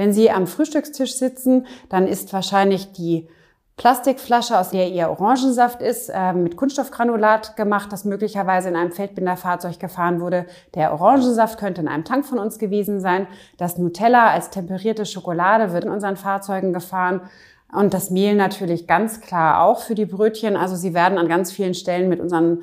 Wenn 0.00 0.14
Sie 0.14 0.30
am 0.30 0.46
Frühstückstisch 0.46 1.16
sitzen, 1.16 1.66
dann 1.90 2.08
ist 2.08 2.32
wahrscheinlich 2.32 2.92
die 2.92 3.28
Plastikflasche, 3.76 4.58
aus 4.58 4.70
der 4.70 4.88
ihr 4.88 5.10
Orangensaft 5.10 5.82
ist, 5.82 6.08
äh, 6.08 6.32
mit 6.32 6.56
Kunststoffgranulat 6.56 7.54
gemacht, 7.54 7.92
das 7.92 8.06
möglicherweise 8.06 8.70
in 8.70 8.76
einem 8.76 8.92
Feldbinderfahrzeug 8.92 9.78
gefahren 9.78 10.22
wurde. 10.22 10.46
Der 10.74 10.94
Orangensaft 10.94 11.58
könnte 11.58 11.82
in 11.82 11.88
einem 11.88 12.06
Tank 12.06 12.24
von 12.24 12.38
uns 12.38 12.58
gewesen 12.58 12.98
sein. 12.98 13.26
Das 13.58 13.76
Nutella 13.76 14.30
als 14.30 14.48
temperierte 14.48 15.04
Schokolade 15.04 15.74
wird 15.74 15.84
in 15.84 15.90
unseren 15.90 16.16
Fahrzeugen 16.16 16.72
gefahren. 16.72 17.20
Und 17.70 17.92
das 17.92 18.08
Mehl 18.08 18.36
natürlich 18.36 18.86
ganz 18.86 19.20
klar 19.20 19.62
auch 19.62 19.82
für 19.82 19.94
die 19.94 20.06
Brötchen. 20.06 20.56
Also 20.56 20.76
sie 20.76 20.94
werden 20.94 21.18
an 21.18 21.28
ganz 21.28 21.52
vielen 21.52 21.74
Stellen 21.74 22.08
mit 22.08 22.20
unseren 22.20 22.62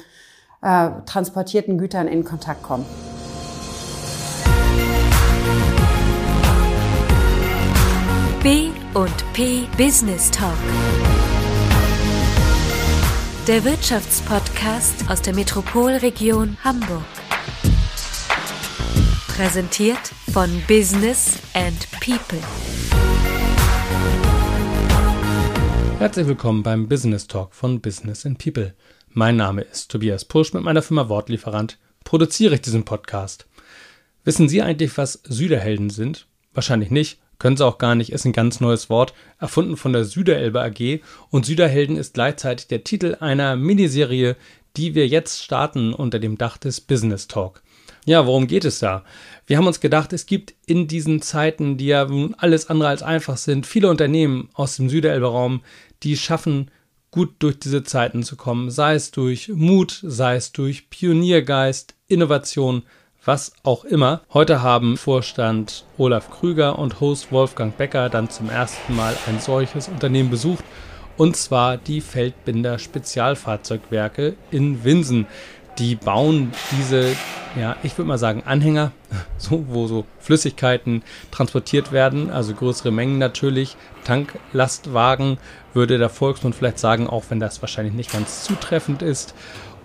äh, 0.64 0.90
transportierten 1.06 1.78
Gütern 1.78 2.08
in 2.08 2.24
Kontakt 2.24 2.64
kommen. 2.64 2.88
B 8.48 8.70
und 8.94 9.14
P 9.34 9.68
Business 9.78 10.32
Talk. 10.32 10.56
Der 13.46 13.66
Wirtschaftspodcast 13.66 15.10
aus 15.10 15.22
der 15.22 15.36
Metropolregion 15.36 16.56
Hamburg. 16.64 17.04
Präsentiert 19.28 20.00
von 20.32 20.50
Business 20.66 21.40
and 21.56 21.92
People. 22.00 22.40
Herzlich 26.00 26.28
willkommen 26.28 26.64
beim 26.64 26.88
Business 26.88 27.28
Talk 27.28 27.54
von 27.54 27.82
Business 27.82 28.26
and 28.26 28.42
People. 28.42 28.74
Mein 29.10 29.36
Name 29.36 29.64
ist 29.64 29.92
Tobias 29.92 30.24
Pusch. 30.24 30.54
Mit 30.54 30.64
meiner 30.64 30.82
Firma 30.82 31.10
Wortlieferant 31.10 31.78
produziere 32.06 32.56
ich 32.56 32.62
diesen 32.62 32.86
Podcast. 32.86 33.46
Wissen 34.24 34.48
Sie 34.48 34.62
eigentlich, 34.62 34.98
was 34.98 35.20
Süderhelden 35.26 35.90
sind? 35.90 36.28
Wahrscheinlich 36.54 36.92
nicht. 36.92 37.20
Können 37.40 37.58
sie 37.58 37.66
auch 37.66 37.78
gar 37.78 37.96
nicht, 37.96 38.12
ist 38.12 38.26
ein 38.26 38.34
ganz 38.34 38.60
neues 38.60 38.90
Wort, 38.90 39.14
erfunden 39.40 39.78
von 39.78 39.94
der 39.94 40.06
Süderelbe 40.06 40.62
AG 40.62 41.02
und 41.30 41.46
Süderhelden 41.46 41.98
ist 41.98 42.14
gleichzeitig 42.16 42.68
der 42.68 42.84
Titel 42.84 43.18
einer 43.20 43.56
Miniserie, 43.56 44.36
die 44.76 44.96
wir 44.96 45.08
jetzt 45.08 45.44
starten 45.44 45.94
unter 45.94 46.20
dem 46.20 46.38
Dach 46.38 46.58
des 46.58 46.82
Business 46.82 47.28
Talk. 47.28 47.62
Ja, 48.06 48.26
worum 48.26 48.48
geht 48.48 48.64
es 48.64 48.80
da? 48.80 49.04
Wir 49.46 49.58
haben 49.58 49.68
uns 49.68 49.82
gedacht, 49.82 50.14
es 50.14 50.26
gibt 50.26 50.54
in 50.66 50.88
diesen 50.88 51.22
Zeiten, 51.22 51.78
die 51.78 51.88
ja 51.88 52.06
nun 52.06 52.36
alles 52.38 52.70
andere 52.70 52.90
als 52.90 53.04
einfach 53.04 53.38
sind, 53.38 53.68
viele 53.68 53.90
Unternehmen 53.90 54.50
aus 54.54 54.78
dem 54.78 54.90
Süderelbe-Raum, 54.90 55.62
die 56.04 56.16
schaffen, 56.16 56.72
gut 57.12 57.36
durch 57.40 57.60
diese 57.60 57.84
Zeiten 57.84 58.24
zu 58.24 58.36
kommen, 58.36 58.70
sei 58.70 58.96
es 58.96 59.12
durch 59.12 59.50
Mut, 59.50 60.00
sei 60.04 60.36
es 60.36 60.52
durch 60.52 60.90
Pioniergeist, 60.90 61.96
Innovation, 62.08 62.84
was 63.28 63.52
auch 63.64 63.84
immer. 63.84 64.22
Heute 64.34 64.62
haben 64.62 64.96
Vorstand 64.96 65.84
Olaf 65.98 66.32
Krüger 66.32 66.80
und 66.80 67.02
Host 67.02 67.30
Wolfgang 67.30 67.76
Becker 67.76 68.08
dann 68.08 68.30
zum 68.30 68.50
ersten 68.50 68.96
Mal 68.96 69.14
ein 69.28 69.42
solches 69.42 69.90
Unternehmen 69.90 70.30
besucht, 70.30 70.64
und 71.18 71.36
zwar 71.36 71.76
die 71.76 72.00
Feldbinder 72.00 72.80
Spezialfahrzeugwerke 72.80 74.36
in 74.50 74.86
Winsen. 74.86 75.28
Die 75.78 75.96
bauen 75.96 76.54
diese, 76.72 77.18
ja, 77.60 77.76
ich 77.84 77.98
würde 77.98 78.08
mal 78.08 78.18
sagen, 78.18 78.44
Anhänger, 78.46 78.94
so, 79.38 79.66
wo 79.68 79.88
so 79.88 80.06
Flüssigkeiten 80.20 81.04
transportiert 81.30 81.92
werden, 81.92 82.30
also 82.30 82.54
größere 82.54 82.92
Mengen 82.92 83.18
natürlich. 83.18 83.76
Tanklastwagen 84.06 85.38
würde 85.74 85.98
der 85.98 86.10
Volksmund 86.10 86.56
vielleicht 86.56 86.80
sagen, 86.80 87.08
auch 87.08 87.26
wenn 87.28 87.42
das 87.42 87.62
wahrscheinlich 87.62 87.94
nicht 87.94 88.14
ganz 88.14 88.46
zutreffend 88.46 89.02
ist. 89.02 89.36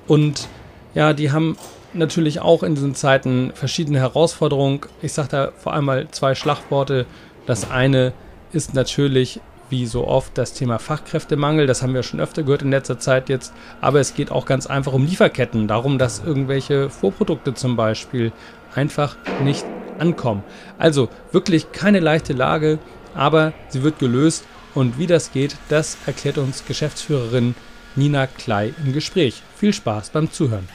Und 0.06 0.46
ja, 0.94 1.12
die 1.12 1.32
haben 1.32 1.56
natürlich 1.94 2.40
auch 2.40 2.62
in 2.62 2.74
diesen 2.74 2.94
Zeiten 2.94 3.52
verschiedene 3.54 3.98
Herausforderungen. 3.98 4.80
Ich 5.02 5.12
sage 5.12 5.28
da 5.28 5.52
vor 5.56 5.74
allem 5.74 5.84
mal 5.84 6.08
zwei 6.10 6.34
Schlagworte. 6.34 7.06
Das 7.46 7.70
eine 7.70 8.12
ist 8.52 8.74
natürlich 8.74 9.40
wie 9.70 9.86
so 9.86 10.06
oft 10.06 10.36
das 10.36 10.52
Thema 10.52 10.78
Fachkräftemangel. 10.78 11.66
Das 11.66 11.82
haben 11.82 11.94
wir 11.94 12.02
schon 12.02 12.20
öfter 12.20 12.42
gehört 12.42 12.62
in 12.62 12.70
letzter 12.70 12.98
Zeit 12.98 13.28
jetzt. 13.28 13.52
Aber 13.80 14.00
es 14.00 14.14
geht 14.14 14.30
auch 14.30 14.44
ganz 14.44 14.66
einfach 14.66 14.92
um 14.92 15.06
Lieferketten. 15.06 15.66
Darum, 15.66 15.98
dass 15.98 16.22
irgendwelche 16.24 16.90
Vorprodukte 16.90 17.54
zum 17.54 17.74
Beispiel 17.74 18.32
einfach 18.74 19.16
nicht 19.42 19.64
ankommen. 19.98 20.44
Also 20.78 21.08
wirklich 21.32 21.72
keine 21.72 22.00
leichte 22.00 22.34
Lage, 22.34 22.78
aber 23.14 23.52
sie 23.68 23.82
wird 23.82 23.98
gelöst. 23.98 24.44
Und 24.74 24.98
wie 24.98 25.06
das 25.06 25.32
geht, 25.32 25.56
das 25.68 25.98
erklärt 26.06 26.38
uns 26.38 26.64
Geschäftsführerin 26.66 27.54
Nina 27.94 28.26
Klei 28.26 28.72
im 28.84 28.92
Gespräch. 28.92 29.42
Viel 29.56 29.72
Spaß 29.72 30.10
beim 30.10 30.30
Zuhören. 30.30 30.66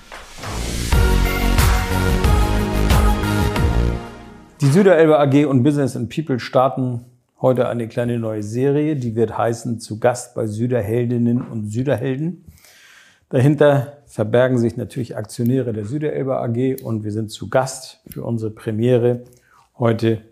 Die 4.59 4.65
Süderelbe 4.65 5.19
AG 5.19 5.45
und 5.45 5.61
Business 5.61 5.95
and 5.95 6.09
People 6.09 6.39
starten 6.39 7.05
heute 7.39 7.69
eine 7.69 7.87
kleine 7.87 8.17
neue 8.17 8.41
Serie, 8.41 8.95
die 8.95 9.15
wird 9.15 9.37
heißen 9.37 9.79
Zu 9.79 9.99
Gast 9.99 10.33
bei 10.33 10.47
Süderheldinnen 10.47 11.43
und 11.43 11.69
Süderhelden. 11.69 12.43
Dahinter 13.29 13.99
verbergen 14.07 14.57
sich 14.57 14.75
natürlich 14.75 15.15
Aktionäre 15.15 15.73
der 15.73 15.85
Süderelbe 15.85 16.37
AG 16.37 16.77
und 16.81 17.03
wir 17.03 17.11
sind 17.11 17.29
zu 17.29 17.51
Gast 17.51 18.01
für 18.09 18.23
unsere 18.23 18.49
Premiere 18.49 19.25
heute 19.77 20.23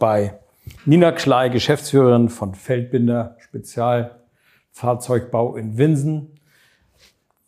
bei 0.00 0.40
Nina 0.84 1.12
Klei, 1.12 1.48
Geschäftsführerin 1.48 2.30
von 2.30 2.56
Feldbinder 2.56 3.36
Spezialfahrzeugbau 3.38 5.54
in 5.54 5.78
Winsen. 5.78 6.37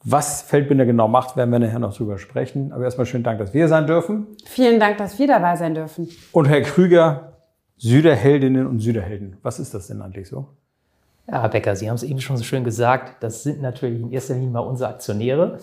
Was 0.02 0.40
Feldbinder 0.42 0.86
genau 0.86 1.08
macht, 1.08 1.36
werden 1.36 1.50
wir 1.50 1.58
nachher 1.58 1.78
noch 1.78 1.94
drüber 1.94 2.16
sprechen. 2.16 2.72
Aber 2.72 2.84
erstmal 2.84 3.06
schönen 3.06 3.24
Dank, 3.24 3.38
dass 3.38 3.52
wir 3.52 3.68
sein 3.68 3.86
dürfen. 3.86 4.28
Vielen 4.46 4.80
Dank, 4.80 4.96
dass 4.96 5.18
wir 5.18 5.26
dabei 5.26 5.56
sein 5.56 5.74
dürfen. 5.74 6.08
Und 6.32 6.48
Herr 6.48 6.62
Krüger, 6.62 7.34
Süderheldinnen 7.76 8.66
und 8.66 8.80
Süderhelden. 8.80 9.36
Was 9.42 9.58
ist 9.58 9.74
das 9.74 9.88
denn 9.88 10.00
eigentlich 10.00 10.28
so? 10.28 10.48
Ja, 11.28 11.42
Herr 11.42 11.50
Becker, 11.50 11.76
Sie 11.76 11.88
haben 11.88 11.96
es 11.96 12.02
eben 12.02 12.20
schon 12.20 12.38
so 12.38 12.44
schön 12.44 12.64
gesagt. 12.64 13.22
Das 13.22 13.42
sind 13.42 13.60
natürlich 13.60 14.00
in 14.00 14.10
erster 14.10 14.34
Linie 14.34 14.50
mal 14.50 14.60
unsere 14.60 14.88
Aktionäre, 14.88 15.58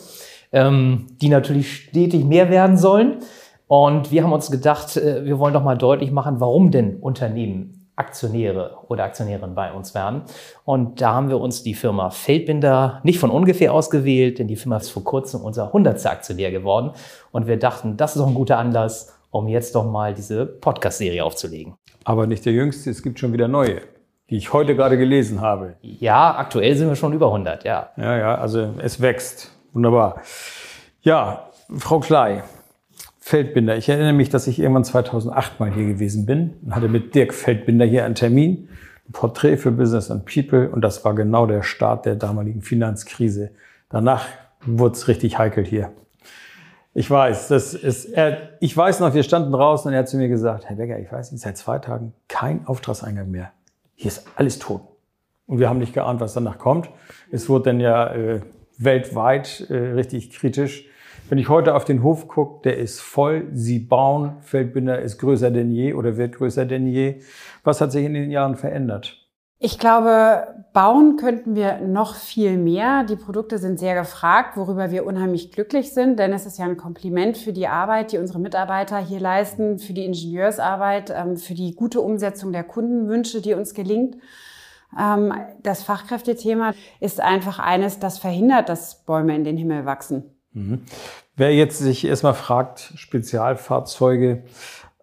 ähm, 0.51 1.07
die 1.19 1.29
natürlich 1.29 1.73
stetig 1.73 2.23
mehr 2.23 2.51
werden 2.51 2.77
sollen. 2.77 3.17
Und 3.67 4.11
wir 4.11 4.23
haben 4.23 4.31
uns 4.33 4.51
gedacht, 4.51 4.97
äh, 4.97 5.25
wir 5.25 5.39
wollen 5.39 5.53
doch 5.53 5.63
mal 5.63 5.77
deutlich 5.77 6.11
machen, 6.11 6.39
warum 6.39 6.69
denn 6.69 6.97
Unternehmen 6.97 7.76
Aktionäre 7.97 8.77
oder 8.87 9.03
Aktionärin 9.03 9.55
bei 9.55 9.73
uns 9.73 9.93
werden. 9.93 10.21
Und 10.63 11.01
da 11.01 11.13
haben 11.13 11.29
wir 11.29 11.41
uns 11.41 11.63
die 11.63 11.73
Firma 11.73 12.11
Feldbinder 12.11 13.01
nicht 13.03 13.19
von 13.19 13.31
ungefähr 13.31 13.73
ausgewählt, 13.73 14.39
denn 14.39 14.47
die 14.47 14.55
Firma 14.55 14.77
ist 14.77 14.89
vor 14.89 15.03
kurzem 15.03 15.41
unser 15.41 15.67
100. 15.67 16.05
Aktionär 16.05 16.51
geworden. 16.51 16.91
Und 17.31 17.47
wir 17.47 17.57
dachten, 17.57 17.97
das 17.97 18.15
ist 18.15 18.21
doch 18.21 18.27
ein 18.27 18.35
guter 18.35 18.59
Anlass, 18.59 19.13
um 19.31 19.47
jetzt 19.47 19.75
doch 19.75 19.83
mal 19.83 20.13
diese 20.13 20.45
Podcast-Serie 20.45 21.25
aufzulegen. 21.25 21.75
Aber 22.03 22.27
nicht 22.27 22.45
der 22.45 22.53
jüngste, 22.53 22.89
es 22.89 23.03
gibt 23.03 23.19
schon 23.19 23.33
wieder 23.33 23.47
neue, 23.47 23.81
die 24.29 24.37
ich 24.37 24.53
heute 24.53 24.75
gerade 24.75 24.97
gelesen 24.97 25.41
habe. 25.41 25.75
Ja, 25.81 26.35
aktuell 26.37 26.75
sind 26.75 26.87
wir 26.87 26.95
schon 26.95 27.13
über 27.13 27.27
100, 27.27 27.65
ja. 27.65 27.89
Ja, 27.97 28.17
ja, 28.17 28.35
also 28.35 28.75
es 28.77 29.01
wächst. 29.01 29.51
Wunderbar. 29.73 30.21
Ja, 31.01 31.49
Frau 31.77 31.99
Klei, 31.99 32.43
Feldbinder. 33.27 33.75
Ich 33.75 33.89
erinnere 33.89 34.13
mich, 34.13 34.29
dass 34.29 34.47
ich 34.47 34.57
irgendwann 34.57 34.85
2008 34.85 35.59
mal 35.59 35.69
hier 35.69 35.85
gewesen 35.85 36.25
bin 36.25 36.53
und 36.63 36.73
hatte 36.73 36.87
mit 36.87 37.13
Dirk 37.13 37.33
Feldbinder 37.33 37.83
hier 37.83 38.05
einen 38.05 38.15
Termin, 38.15 38.69
ein 39.05 39.11
Porträt 39.11 39.57
für 39.57 39.69
Business 39.69 40.09
and 40.09 40.23
People 40.25 40.69
und 40.69 40.79
das 40.79 41.03
war 41.03 41.13
genau 41.13 41.45
der 41.45 41.61
Start 41.61 42.05
der 42.05 42.15
damaligen 42.15 42.61
Finanzkrise. 42.61 43.51
Danach 43.89 44.27
wurde 44.65 44.95
es 44.95 45.09
richtig 45.09 45.37
heikel 45.37 45.65
hier. 45.65 45.91
Ich 46.93 47.11
weiß, 47.11 47.49
das 47.49 47.73
ist, 47.73 48.05
er, 48.05 48.51
ich 48.61 48.77
weiß 48.77 49.01
noch, 49.01 49.13
wir 49.13 49.23
standen 49.23 49.51
draußen 49.51 49.89
und 49.89 49.93
er 49.93 49.99
hat 49.99 50.07
zu 50.07 50.15
mir 50.15 50.29
gesagt, 50.29 50.69
Herr 50.69 50.77
Becker, 50.77 50.97
ich 50.97 51.11
weiß 51.11 51.33
nicht, 51.33 51.41
seit 51.41 51.57
zwei 51.57 51.79
Tagen 51.79 52.13
kein 52.29 52.65
Auftragseingang 52.65 53.29
mehr. 53.29 53.51
Hier 53.95 54.07
ist 54.07 54.25
alles 54.37 54.57
tot. 54.57 54.83
Und 55.47 55.59
wir 55.59 55.67
haben 55.67 55.79
nicht 55.79 55.93
geahnt, 55.93 56.21
was 56.21 56.33
danach 56.33 56.59
kommt. 56.59 56.89
Es 57.29 57.49
wurde 57.49 57.71
dann 57.71 57.81
ja 57.81 58.07
äh, 58.13 58.39
weltweit 58.77 59.69
äh, 59.69 59.73
richtig 59.73 60.31
kritisch. 60.31 60.86
Wenn 61.29 61.39
ich 61.39 61.49
heute 61.49 61.75
auf 61.75 61.83
den 61.83 62.03
Hof 62.03 62.29
gucke, 62.29 62.61
der 62.63 62.77
ist 62.77 63.01
voll. 63.01 63.49
Sie 63.51 63.79
bauen. 63.79 64.37
Feldbinder 64.41 65.01
ist 65.01 65.17
größer 65.17 65.51
denn 65.51 65.71
je 65.71 65.93
oder 65.93 66.15
wird 66.15 66.35
größer 66.35 66.65
denn 66.65 66.87
je. 66.87 67.19
Was 67.65 67.81
hat 67.81 67.91
sich 67.91 68.05
in 68.05 68.13
den 68.13 68.31
Jahren 68.31 68.55
verändert? 68.55 69.27
Ich 69.59 69.77
glaube, 69.77 70.65
bauen 70.71 71.17
könnten 71.17 71.55
wir 71.55 71.79
noch 71.79 72.15
viel 72.15 72.57
mehr. 72.57 73.03
Die 73.03 73.17
Produkte 73.17 73.57
sind 73.57 73.77
sehr 73.77 73.95
gefragt, 73.95 74.55
worüber 74.55 74.91
wir 74.91 75.05
unheimlich 75.05 75.51
glücklich 75.51 75.93
sind, 75.93 76.17
denn 76.19 76.31
es 76.31 76.45
ist 76.45 76.59
ja 76.59 76.65
ein 76.65 76.77
Kompliment 76.77 77.37
für 77.37 77.51
die 77.51 77.67
Arbeit, 77.67 78.11
die 78.11 78.19
unsere 78.19 78.39
Mitarbeiter 78.39 78.99
hier 78.99 79.19
leisten, 79.19 79.79
für 79.79 79.93
die 79.93 80.05
Ingenieursarbeit, 80.05 81.11
ähm, 81.13 81.35
für 81.37 81.55
die 81.55 81.75
gute 81.75 82.01
Umsetzung 82.01 82.53
der 82.53 82.63
Kundenwünsche, 82.63 83.41
die 83.41 83.55
uns 83.55 83.73
gelingt. 83.73 84.17
Ähm, 84.97 85.33
das 85.63 85.83
Fachkräftethema 85.83 86.73
ist 86.99 87.19
einfach 87.19 87.57
eines, 87.57 87.99
das 87.99 88.19
verhindert, 88.19 88.69
dass 88.69 89.03
Bäume 89.05 89.35
in 89.35 89.43
den 89.43 89.57
Himmel 89.57 89.85
wachsen. 89.85 90.36
Mhm. 90.57 90.81
Wer 91.35 91.53
jetzt 91.53 91.77
sich 91.79 92.05
erstmal 92.05 92.33
fragt, 92.33 92.93
Spezialfahrzeuge, 92.95 94.43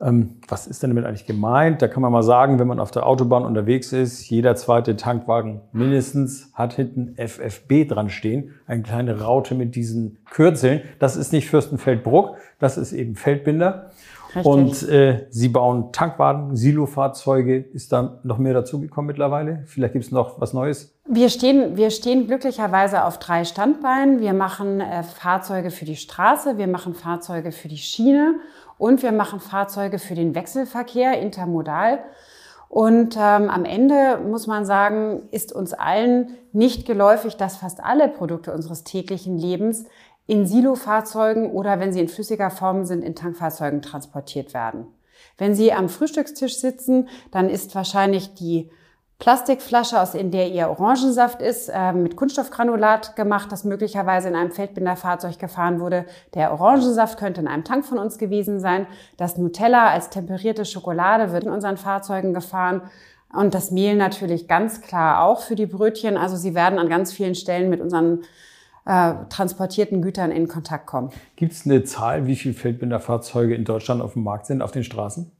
ähm, 0.00 0.40
was 0.48 0.66
ist 0.66 0.82
denn 0.82 0.90
damit 0.90 1.06
eigentlich 1.06 1.26
gemeint? 1.26 1.80
Da 1.80 1.86
kann 1.86 2.02
man 2.02 2.10
mal 2.10 2.24
sagen, 2.24 2.58
wenn 2.58 2.66
man 2.66 2.80
auf 2.80 2.90
der 2.90 3.06
Autobahn 3.06 3.44
unterwegs 3.44 3.92
ist, 3.92 4.28
jeder 4.28 4.56
zweite 4.56 4.96
Tankwagen 4.96 5.60
mindestens 5.72 6.50
hat 6.54 6.74
hinten 6.74 7.14
FFB 7.16 7.86
dran 7.88 8.10
stehen, 8.10 8.54
eine 8.66 8.82
kleine 8.82 9.20
Raute 9.20 9.54
mit 9.54 9.76
diesen 9.76 10.18
Kürzeln. 10.28 10.82
Das 10.98 11.14
ist 11.16 11.32
nicht 11.32 11.48
Fürstenfeldbruck, 11.48 12.36
das 12.58 12.76
ist 12.76 12.92
eben 12.92 13.14
Feldbinder. 13.14 13.92
Richtig. 14.34 14.46
Und 14.46 14.88
äh, 14.88 15.26
Sie 15.30 15.48
bauen 15.48 15.92
Tankwagen, 15.92 16.56
Silofahrzeuge. 16.56 17.58
Ist 17.58 17.92
da 17.92 18.18
noch 18.24 18.38
mehr 18.38 18.54
dazugekommen 18.54 19.06
mittlerweile? 19.06 19.62
Vielleicht 19.66 19.92
gibt 19.92 20.04
es 20.04 20.10
noch 20.10 20.40
was 20.40 20.52
Neues? 20.52 20.94
Wir 21.06 21.28
stehen, 21.28 21.76
wir 21.76 21.90
stehen 21.90 22.26
glücklicherweise 22.26 23.04
auf 23.04 23.18
drei 23.18 23.44
Standbeinen. 23.44 24.20
Wir 24.20 24.32
machen 24.32 24.80
äh, 24.80 25.02
Fahrzeuge 25.02 25.70
für 25.70 25.84
die 25.84 25.96
Straße, 25.96 26.58
wir 26.58 26.66
machen 26.66 26.94
Fahrzeuge 26.94 27.52
für 27.52 27.68
die 27.68 27.76
Schiene 27.76 28.36
und 28.78 29.02
wir 29.02 29.12
machen 29.12 29.38
Fahrzeuge 29.38 29.98
für 29.98 30.14
den 30.14 30.34
Wechselverkehr, 30.34 31.20
intermodal. 31.20 32.00
Und 32.68 33.16
ähm, 33.16 33.50
am 33.50 33.64
Ende 33.64 34.18
muss 34.18 34.48
man 34.48 34.64
sagen, 34.64 35.28
ist 35.30 35.52
uns 35.52 35.74
allen 35.74 36.30
nicht 36.52 36.86
geläufig, 36.86 37.36
dass 37.36 37.56
fast 37.56 37.84
alle 37.84 38.08
Produkte 38.08 38.52
unseres 38.52 38.82
täglichen 38.82 39.38
Lebens 39.38 39.84
in 40.26 40.46
Silofahrzeugen 40.46 41.50
oder 41.50 41.80
wenn 41.80 41.92
sie 41.92 42.00
in 42.00 42.08
flüssiger 42.08 42.50
Form 42.50 42.84
sind, 42.84 43.02
in 43.02 43.14
Tankfahrzeugen 43.14 43.82
transportiert 43.82 44.54
werden. 44.54 44.86
Wenn 45.36 45.54
Sie 45.54 45.72
am 45.72 45.88
Frühstückstisch 45.88 46.58
sitzen, 46.58 47.08
dann 47.30 47.48
ist 47.48 47.74
wahrscheinlich 47.74 48.34
die 48.34 48.70
Plastikflasche, 49.18 50.00
aus 50.00 50.14
in 50.14 50.30
der 50.30 50.50
ihr 50.50 50.68
Orangensaft 50.68 51.40
ist, 51.40 51.68
äh, 51.68 51.92
mit 51.92 52.16
Kunststoffgranulat 52.16 53.16
gemacht, 53.16 53.50
das 53.52 53.64
möglicherweise 53.64 54.28
in 54.28 54.34
einem 54.34 54.50
Feldbinderfahrzeug 54.50 55.38
gefahren 55.38 55.80
wurde. 55.80 56.04
Der 56.34 56.52
Orangensaft 56.52 57.18
könnte 57.18 57.40
in 57.40 57.48
einem 57.48 57.64
Tank 57.64 57.86
von 57.86 57.98
uns 57.98 58.18
gewesen 58.18 58.60
sein. 58.60 58.86
Das 59.16 59.38
Nutella 59.38 59.88
als 59.88 60.10
temperierte 60.10 60.64
Schokolade 60.64 61.32
wird 61.32 61.44
in 61.44 61.50
unseren 61.50 61.76
Fahrzeugen 61.76 62.34
gefahren. 62.34 62.82
Und 63.32 63.54
das 63.54 63.70
Mehl 63.70 63.96
natürlich 63.96 64.46
ganz 64.46 64.80
klar 64.80 65.24
auch 65.24 65.40
für 65.40 65.54
die 65.54 65.66
Brötchen. 65.66 66.16
Also 66.16 66.36
sie 66.36 66.54
werden 66.54 66.78
an 66.78 66.88
ganz 66.88 67.12
vielen 67.12 67.34
Stellen 67.34 67.70
mit 67.70 67.80
unseren 67.80 68.22
äh, 68.86 69.14
transportierten 69.28 70.02
Gütern 70.02 70.30
in 70.30 70.48
Kontakt 70.48 70.86
kommen. 70.86 71.10
Gibt 71.36 71.52
es 71.52 71.66
eine 71.66 71.84
Zahl, 71.84 72.26
wie 72.26 72.36
viele 72.36 72.54
Feldbinderfahrzeuge 72.54 73.54
in 73.54 73.64
Deutschland 73.64 74.02
auf 74.02 74.14
dem 74.14 74.24
Markt 74.24 74.46
sind, 74.46 74.62
auf 74.62 74.72
den 74.72 74.84
Straßen? 74.84 75.30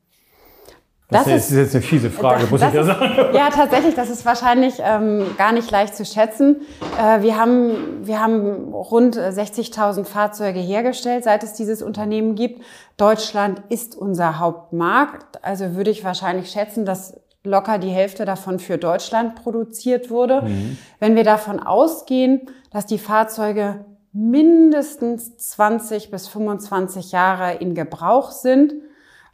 Das, 1.11 1.25
das 1.25 1.35
ist, 1.35 1.51
ist, 1.51 1.57
jetzt 1.57 1.75
eine 1.75 1.83
fiese 1.83 2.11
Frage, 2.11 2.43
das, 2.43 2.51
muss 2.51 2.63
ich 2.63 2.73
ja 2.73 2.83
sagen. 2.83 3.35
Ja, 3.35 3.51
tatsächlich, 3.51 3.95
das 3.95 4.09
ist 4.09 4.25
wahrscheinlich 4.25 4.77
ähm, 4.81 5.27
gar 5.37 5.53
nicht 5.53 5.71
leicht 5.71 5.95
zu 5.95 6.05
schätzen. 6.07 6.63
Äh, 6.99 7.21
wir, 7.21 7.37
haben, 7.37 8.07
wir 8.07 8.21
haben 8.21 8.73
rund 8.73 9.17
60.000 9.17 10.07
Fahrzeuge 10.07 10.61
hergestellt, 10.61 11.25
seit 11.25 11.43
es 11.43 11.53
dieses 11.53 11.83
Unternehmen 11.83 12.37
gibt. 12.37 12.63
Deutschland 12.97 13.63
ist 13.69 13.97
unser 13.97 14.39
Hauptmarkt. 14.39 15.45
Also 15.45 15.77
würde 15.77 15.91
ich 15.91 16.05
wahrscheinlich 16.05 16.51
schätzen, 16.51 16.87
dass 16.87 17.21
locker 17.45 17.79
die 17.79 17.91
Hälfte 17.91 18.25
davon 18.25 18.59
für 18.59 18.79
Deutschland 18.79 19.37
produziert 19.37 20.11
wurde. 20.11 20.43
Mhm. 20.43 20.79
Wenn 20.99 21.15
wir 21.15 21.25
davon 21.25 21.61
ausgehen, 21.61 22.43
dass 22.71 22.87
die 22.87 22.99
Fahrzeuge 22.99 23.85
mindestens 24.13 25.37
20 25.37 26.11
bis 26.11 26.27
25 26.29 27.13
Jahre 27.13 27.55
in 27.55 27.75
Gebrauch 27.75 28.31
sind 28.31 28.73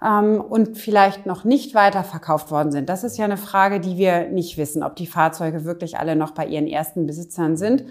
ähm, 0.03 0.41
und 0.41 0.77
vielleicht 0.77 1.27
noch 1.27 1.45
nicht 1.45 1.75
weiterverkauft 1.75 2.51
worden 2.51 2.73
sind. 2.73 2.89
Das 2.89 3.05
ist 3.05 3.19
ja 3.19 3.27
eine 3.27 3.37
Frage, 3.37 3.79
die 3.79 3.97
wir 3.97 4.29
nicht 4.29 4.56
wissen, 4.56 4.83
ob 4.83 4.97
die 4.97 5.06
Fahrzeuge 5.06 5.65
wirklich 5.65 5.99
alle 5.99 6.17
noch 6.17 6.33
bei 6.33 6.47
ihren 6.47 6.67
ersten 6.67 7.06
Besitzern 7.06 7.56
sind. 7.56 7.85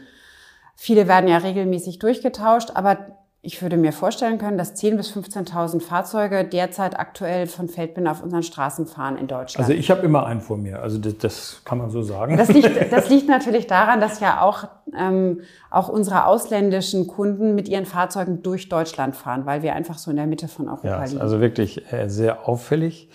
Viele 0.75 1.07
werden 1.07 1.29
ja 1.29 1.37
regelmäßig 1.37 1.99
durchgetauscht, 1.99 2.71
aber 2.73 3.18
ich 3.41 3.61
würde 3.61 3.77
mir 3.77 3.93
vorstellen 3.93 4.37
können, 4.37 4.57
dass 4.57 4.75
10.000 4.75 4.97
bis 4.97 5.15
15.000 5.15 5.79
Fahrzeuge 5.79 6.43
derzeit 6.43 6.99
aktuell 6.99 7.47
von 7.47 7.69
Feldbinder 7.69 8.11
auf 8.11 8.21
unseren 8.21 8.43
Straßen 8.43 8.85
fahren 8.85 9.17
in 9.17 9.27
Deutschland. 9.27 9.65
Also 9.65 9.79
ich 9.79 9.89
habe 9.89 10.01
immer 10.01 10.25
einen 10.25 10.41
vor 10.41 10.57
mir, 10.57 10.81
also 10.81 10.97
das, 10.97 11.17
das, 11.19 11.61
kann 11.63 11.77
man 11.77 11.89
so 11.89 12.01
sagen. 12.01 12.35
Das 12.35 12.49
liegt, 12.49 12.69
das 12.91 13.09
liegt 13.09 13.29
natürlich 13.29 13.65
daran, 13.65 14.01
dass 14.01 14.19
ja 14.19 14.41
auch, 14.41 14.67
ähm, 14.97 15.41
auch 15.71 15.87
unsere 15.87 16.25
ausländischen 16.25 17.07
Kunden 17.07 17.55
mit 17.55 17.69
ihren 17.69 17.85
Fahrzeugen 17.85 18.43
durch 18.43 18.67
Deutschland 18.67 19.15
fahren, 19.15 19.45
weil 19.45 19.63
wir 19.63 19.73
einfach 19.73 19.97
so 19.97 20.11
in 20.11 20.17
der 20.17 20.27
Mitte 20.27 20.49
von 20.49 20.67
Europa 20.67 20.87
ja, 20.87 21.03
liegen. 21.05 21.21
Also 21.21 21.39
wirklich 21.39 21.93
äh, 21.93 22.09
sehr 22.09 22.45
auffällig. 22.45 23.09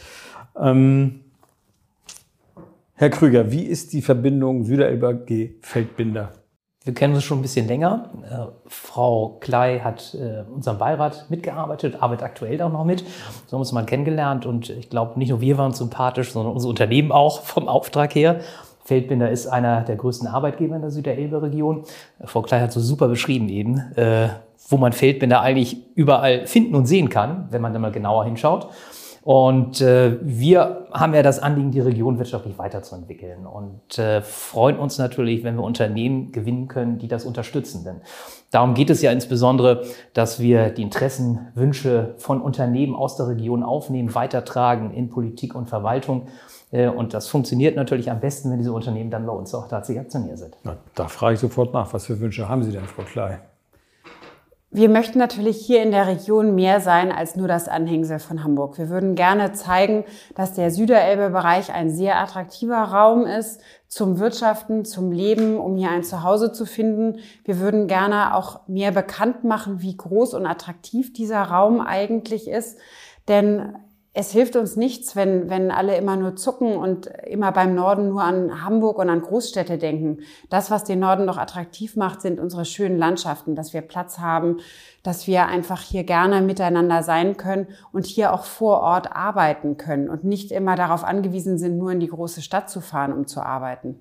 Ähm, 0.59 1.21
Herr 2.94 3.11
Krüger, 3.11 3.53
wie 3.53 3.65
ist 3.65 3.93
die 3.93 4.00
Verbindung 4.00 4.65
Süderelber 4.65 5.12
G 5.12 5.56
Feldbinder? 5.61 6.32
Wir 6.85 6.93
kennen 6.93 7.15
uns 7.15 7.25
schon 7.25 7.39
ein 7.39 7.43
bisschen 7.43 7.67
länger. 7.67 8.11
Äh, 8.31 8.53
Frau 8.67 9.39
Klei 9.41 9.81
hat 9.81 10.15
äh, 10.15 10.45
unserem 10.55 10.77
Beirat 10.77 11.31
mitgearbeitet, 11.31 12.03
arbeitet 12.03 12.25
aktuell 12.25 12.61
auch 12.61 12.71
noch 12.71 12.85
mit. 12.85 13.01
So 13.01 13.07
haben 13.07 13.53
wir 13.53 13.59
uns 13.61 13.73
mal 13.73 13.87
kennengelernt 13.87 14.45
und 14.45 14.69
ich 14.69 14.91
glaube, 14.91 15.19
nicht 15.19 15.31
nur 15.31 15.41
wir 15.41 15.57
waren 15.57 15.73
sympathisch, 15.73 16.33
sondern 16.33 16.53
unser 16.53 16.69
Unternehmen 16.69 17.11
auch 17.11 17.41
vom 17.43 17.69
Auftrag 17.69 18.15
her. 18.15 18.41
Feldbinder 18.85 19.31
ist 19.31 19.47
einer 19.47 19.81
der 19.81 19.97
größten 19.97 20.29
Arbeitgeber 20.29 20.77
in 20.77 20.83
der 20.83 20.91
Süderelbe-Region. 20.91 21.85
Frau 22.27 22.43
Klei 22.43 22.61
hat 22.61 22.71
so 22.71 22.81
super 22.81 23.09
beschrieben 23.09 23.49
eben, 23.49 23.79
äh, 23.97 24.29
wo 24.69 24.77
man 24.77 24.93
Feldbinder 24.93 25.41
eigentlich 25.41 25.79
überall 25.95 26.47
finden 26.47 26.75
und 26.75 26.85
sehen 26.85 27.09
kann, 27.09 27.49
wenn 27.51 27.63
man 27.63 27.73
da 27.73 27.79
mal 27.79 27.93
genauer 27.93 28.27
hinschaut. 28.27 28.69
Und 29.25 29.81
äh, 29.81 30.19
wir 30.21 30.87
haben 30.93 31.15
ja 31.15 31.23
das 31.23 31.38
Anliegen, 31.38 31.71
die 31.71 31.81
Region 31.81 32.19
wirtschaftlich 32.19 32.59
weiterzuentwickeln 32.59 33.47
und 33.47 33.99
äh, 33.99 34.21
freuen 34.21 34.79
uns 34.79 34.99
natürlich, 34.99 35.43
wenn 35.43 35.56
wir 35.56 35.62
Unternehmen 35.62 36.31
gewinnen 36.31 36.69
können, 36.69 36.99
die 36.99 37.09
das 37.09 37.25
unterstützen. 37.25 37.85
Denn 37.85 38.03
darum 38.50 38.75
geht 38.75 38.91
es 38.91 39.00
ja 39.00 39.11
insbesondere, 39.12 39.85
dass 40.12 40.41
wir 40.41 40.69
die 40.69 40.82
Interessen, 40.82 41.49
Wünsche 41.55 42.17
von 42.19 42.43
Unternehmen 42.43 42.94
aus 42.94 43.17
der 43.17 43.29
Region 43.29 43.62
aufnehmen, 43.62 44.15
weitertragen 44.15 44.93
in 44.93 45.09
Politik 45.09 45.55
und 45.55 45.71
Verwaltung. 45.71 46.29
Äh, 46.71 46.88
und 46.88 47.15
das 47.15 47.26
funktioniert 47.26 47.76
natürlich 47.76 48.11
am 48.11 48.21
besten, 48.21 48.50
wenn 48.50 48.59
diese 48.59 48.75
Unternehmen 48.75 49.11
dann 49.11 49.25
bei 49.25 49.32
uns 49.32 49.55
auch 49.55 49.69
tatsächlich 49.69 50.03
Aktionär 50.03 50.37
sind. 50.37 50.55
Na, 50.65 50.76
da 50.94 51.09
frage 51.09 51.32
ich 51.32 51.41
sofort 51.41 51.73
nach, 51.73 51.94
was 51.94 52.05
für 52.05 52.21
Wünsche 52.21 52.47
haben 52.47 52.62
Sie 52.62 52.73
denn, 52.73 52.85
Frau 52.85 53.05
Klei? 53.05 53.41
Wir 54.75 54.88
möchten 54.88 55.21
natürlich 55.21 55.65
hier 55.65 55.85
in 55.85 55.93
der 55.93 56.09
Region 56.09 56.56
mehr 56.56 56.81
sein 56.81 57.12
als 57.12 57.37
nur 57.37 57.47
das 57.47 57.69
Anhängsel 57.69 58.19
von 58.19 58.43
Hamburg. 58.43 58.76
Wir 58.76 58.88
würden 58.88 59.15
gerne 59.15 59.53
zeigen, 59.53 60.05
dass 60.35 60.53
der 60.53 60.73
Süderelbe-Bereich 60.73 61.73
ein 61.73 61.91
sehr 61.91 62.19
attraktiver 62.19 62.82
Raum 62.82 63.25
ist 63.25 63.61
zum 63.87 64.19
Wirtschaften, 64.19 64.85
zum 64.85 65.12
Leben, 65.12 65.59
um 65.59 65.76
hier 65.76 65.91
ein 65.91 66.03
Zuhause 66.03 66.50
zu 66.50 66.67
finden. 66.67 67.21
Wir 67.44 67.61
würden 67.61 67.87
gerne 67.87 68.35
auch 68.35 68.67
mehr 68.67 68.91
bekannt 68.91 69.44
machen, 69.44 69.81
wie 69.81 69.97
groß 69.97 70.35
und 70.35 70.44
attraktiv 70.44 71.12
dieser 71.12 71.43
Raum 71.43 71.81
eigentlich 71.81 72.49
ist. 72.49 72.76
Denn 73.29 73.76
es 74.16 74.31
hilft 74.31 74.55
uns 74.55 74.76
nichts, 74.76 75.16
wenn, 75.16 75.50
wenn 75.50 75.72
alle 75.72 75.96
immer 75.99 76.14
nur 76.16 76.37
zucken 76.37 76.76
und 76.76 77.06
immer 77.26 77.50
beim 77.50 77.75
Norden 77.75 78.08
nur 78.11 78.22
an 78.22 78.64
Hamburg 78.64 78.99
und 78.99 79.11
an 79.11 79.20
Großstädte 79.20 79.76
denken. 79.76 80.19
Das, 80.49 80.70
was 80.70 80.84
den 80.84 81.00
Norden 81.00 81.25
noch 81.25 81.37
attraktiv 81.37 81.96
macht, 81.96 82.22
sind 82.22 82.38
unsere 82.38 82.64
schönen 82.64 82.96
Landschaften, 82.96 83.56
dass 83.56 83.75
wir 83.75 83.81
Platz 83.81 84.20
haben, 84.20 84.58
dass 85.02 85.26
wir 85.26 85.46
einfach 85.46 85.82
hier 85.82 86.05
gerne 86.05 86.43
miteinander 86.43 87.02
sein 87.02 87.37
können 87.37 87.66
und 87.93 88.06
hier 88.06 88.32
auch 88.32 88.44
vor 88.44 88.81
Ort 88.82 89.11
arbeiten 89.11 89.78
können 89.78 90.08
und 90.08 90.22
nicht 90.22 90.52
immer 90.52 90.76
darauf 90.76 91.02
angewiesen 91.02 91.58
sind, 91.58 91.76
nur 91.76 91.90
in 91.90 91.99
die 91.99 92.06
große 92.06 92.40
Stadt 92.40 92.70
zu 92.70 92.81
fahren, 92.81 93.12
um 93.12 93.26
zu 93.26 93.40
arbeiten. 93.40 93.99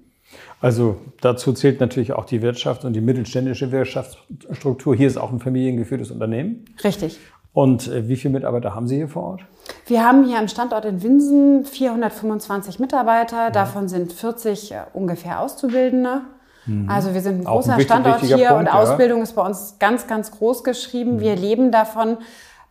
Also 0.61 0.97
dazu 1.21 1.53
zählt 1.53 1.79
natürlich 1.79 2.13
auch 2.13 2.25
die 2.25 2.41
Wirtschaft 2.41 2.85
und 2.85 2.93
die 2.93 3.01
mittelständische 3.01 3.71
Wirtschaftsstruktur. 3.71 4.95
Hier 4.95 5.07
ist 5.07 5.17
auch 5.17 5.31
ein 5.31 5.39
familiengeführtes 5.39 6.11
Unternehmen. 6.11 6.65
Richtig. 6.83 7.19
Und 7.53 7.87
äh, 7.87 8.07
wie 8.07 8.15
viele 8.15 8.33
Mitarbeiter 8.33 8.73
haben 8.73 8.87
Sie 8.87 8.95
hier 8.95 9.07
vor 9.07 9.23
Ort? 9.23 9.45
Wir 9.85 10.03
haben 10.03 10.25
hier 10.25 10.39
am 10.39 10.47
Standort 10.47 10.85
in 10.85 11.03
Winsen 11.03 11.65
425 11.65 12.79
Mitarbeiter. 12.79 13.51
Davon 13.51 13.87
sind 13.87 14.11
40 14.11 14.71
äh, 14.71 14.75
ungefähr 14.93 15.39
Auszubildende. 15.39 16.21
Mhm. 16.65 16.89
Also 16.89 17.13
wir 17.13 17.21
sind 17.21 17.41
ein 17.41 17.43
großer 17.43 17.73
ein 17.73 17.79
wichtig, 17.79 17.91
Standort 17.93 18.21
hier 18.21 18.47
Punkt, 18.47 18.59
und 18.61 18.65
ja. 18.65 18.73
Ausbildung 18.73 19.21
ist 19.21 19.33
bei 19.33 19.45
uns 19.45 19.77
ganz, 19.79 20.07
ganz 20.07 20.31
groß 20.31 20.63
geschrieben. 20.63 21.15
Mhm. 21.15 21.19
Wir 21.19 21.35
leben 21.35 21.71
davon, 21.71 22.17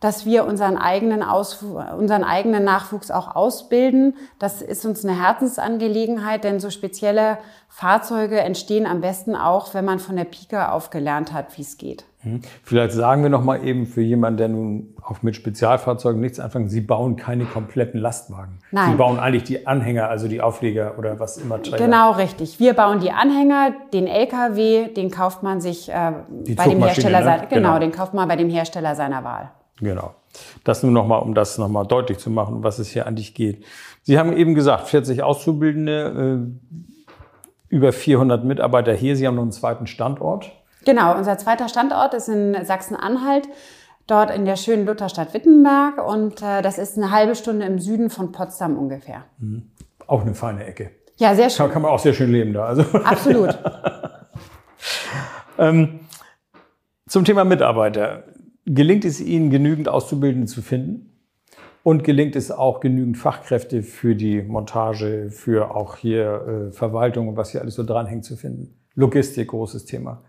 dass 0.01 0.25
wir 0.25 0.45
unseren 0.45 0.77
eigenen, 0.77 1.23
Ausfu 1.23 1.79
unseren 1.97 2.25
eigenen 2.25 2.65
Nachwuchs 2.65 3.09
auch 3.09 3.37
ausbilden. 3.37 4.17
Das 4.37 4.61
ist 4.61 4.85
uns 4.85 5.05
eine 5.05 5.17
Herzensangelegenheit, 5.17 6.43
denn 6.43 6.59
so 6.59 6.69
spezielle 6.69 7.37
Fahrzeuge 7.69 8.41
entstehen 8.41 8.85
am 8.85 8.99
besten 8.99 9.33
auch, 9.37 9.73
wenn 9.73 9.85
man 9.85 9.99
von 9.99 10.17
der 10.17 10.25
Pike 10.25 10.73
auf 10.73 10.89
gelernt 10.89 11.31
hat, 11.31 11.57
wie 11.57 11.61
es 11.61 11.77
geht. 11.77 12.03
Mhm. 12.23 12.41
Vielleicht 12.63 12.93
sagen 12.93 13.23
wir 13.23 13.29
noch 13.29 13.43
mal 13.43 13.65
eben 13.65 13.85
für 13.85 14.01
jemanden, 14.01 14.37
der 14.37 14.47
nun 14.47 14.95
auch 15.01 15.21
mit 15.21 15.35
Spezialfahrzeugen 15.35 16.21
nichts 16.21 16.39
anfängt, 16.39 16.71
Sie 16.71 16.81
bauen 16.81 17.15
keine 17.15 17.45
kompletten 17.45 17.99
Lastwagen. 17.99 18.59
Nein. 18.71 18.91
Sie 18.91 18.97
bauen 18.97 19.19
eigentlich 19.19 19.43
die 19.43 19.67
Anhänger, 19.67 20.09
also 20.09 20.27
die 20.27 20.41
Aufleger 20.41 20.97
oder 20.97 21.19
was 21.19 21.37
immer 21.37 21.61
Träger. 21.61 21.77
Genau, 21.77 22.11
richtig. 22.11 22.59
Wir 22.59 22.73
bauen 22.73 22.99
die 22.99 23.11
Anhänger, 23.11 23.73
den 23.93 24.07
LKW, 24.07 24.87
den 24.93 25.11
kauft 25.11 25.43
man 25.43 25.61
sich 25.61 25.89
äh, 25.89 26.11
bei 26.55 26.69
dem 26.69 26.83
Hersteller 26.83 27.19
ne? 27.19 27.25
seiner, 27.25 27.45
genau, 27.47 27.55
genau, 27.55 27.79
den 27.79 27.91
kauft 27.91 28.13
man 28.13 28.27
bei 28.27 28.35
dem 28.35 28.49
Hersteller 28.49 28.95
seiner 28.95 29.23
Wahl. 29.23 29.51
Genau. 29.79 30.15
Das 30.63 30.83
nur 30.83 30.91
noch 30.91 31.07
mal, 31.07 31.17
um 31.17 31.33
das 31.33 31.57
noch 31.57 31.69
mal 31.69 31.83
deutlich 31.83 32.17
zu 32.17 32.29
machen, 32.29 32.63
was 32.63 32.79
es 32.79 32.89
hier 32.89 33.05
eigentlich 33.05 33.33
geht. 33.33 33.65
Sie 34.01 34.17
haben 34.17 34.35
eben 34.35 34.55
gesagt, 34.55 34.87
40 34.87 35.23
Auszubildende, 35.23 36.49
äh, 37.69 37.73
über 37.73 37.91
400 37.91 38.43
Mitarbeiter 38.43 38.93
hier. 38.93 39.15
Sie 39.15 39.27
haben 39.27 39.35
noch 39.35 39.41
einen 39.41 39.51
zweiten 39.51 39.87
Standort. 39.87 40.51
Genau, 40.85 41.15
unser 41.17 41.37
zweiter 41.37 41.69
Standort 41.69 42.13
ist 42.13 42.29
in 42.29 42.57
Sachsen-Anhalt, 42.65 43.47
dort 44.07 44.35
in 44.35 44.45
der 44.45 44.55
schönen 44.55 44.85
Lutherstadt 44.85 45.33
Wittenberg 45.33 46.05
und 46.05 46.41
äh, 46.41 46.61
das 46.61 46.77
ist 46.77 46.97
eine 46.97 47.11
halbe 47.11 47.35
Stunde 47.35 47.65
im 47.65 47.79
Süden 47.79 48.09
von 48.09 48.31
Potsdam 48.31 48.77
ungefähr. 48.77 49.23
Mhm. 49.39 49.71
Auch 50.07 50.21
eine 50.21 50.35
feine 50.35 50.65
Ecke. 50.65 50.91
Ja, 51.17 51.35
sehr 51.35 51.49
schön. 51.49 51.65
Kann, 51.65 51.73
kann 51.73 51.81
man 51.83 51.91
auch 51.91 51.99
sehr 51.99 52.13
schön 52.13 52.31
leben 52.31 52.53
da. 52.53 52.65
Also. 52.65 52.83
Absolut. 53.03 53.57
ähm, 55.57 56.01
zum 57.07 57.25
Thema 57.25 57.43
Mitarbeiter. 57.45 58.23
Gelingt 58.65 59.05
es 59.05 59.19
Ihnen, 59.19 59.49
genügend 59.49 59.89
Auszubildende 59.89 60.47
zu 60.47 60.61
finden? 60.61 61.09
Und 61.83 62.05
gelingt 62.05 62.37
es 62.37 62.49
auch 62.49 62.79
genügend 62.79 63.17
Fachkräfte 63.17 63.83
für 63.83 64.15
die 64.15 64.41
Montage, 64.41 65.29
für 65.29 65.75
auch 65.75 65.97
hier 65.97 66.69
äh, 66.69 66.71
Verwaltung 66.71 67.27
und 67.27 67.35
was 67.35 67.51
hier 67.51 67.59
alles 67.61 67.75
so 67.75 67.83
dranhängt 67.83 68.23
zu 68.23 68.37
finden? 68.37 68.73
Logistik, 68.95 69.49
großes 69.49 69.83
Thema. 69.83 70.23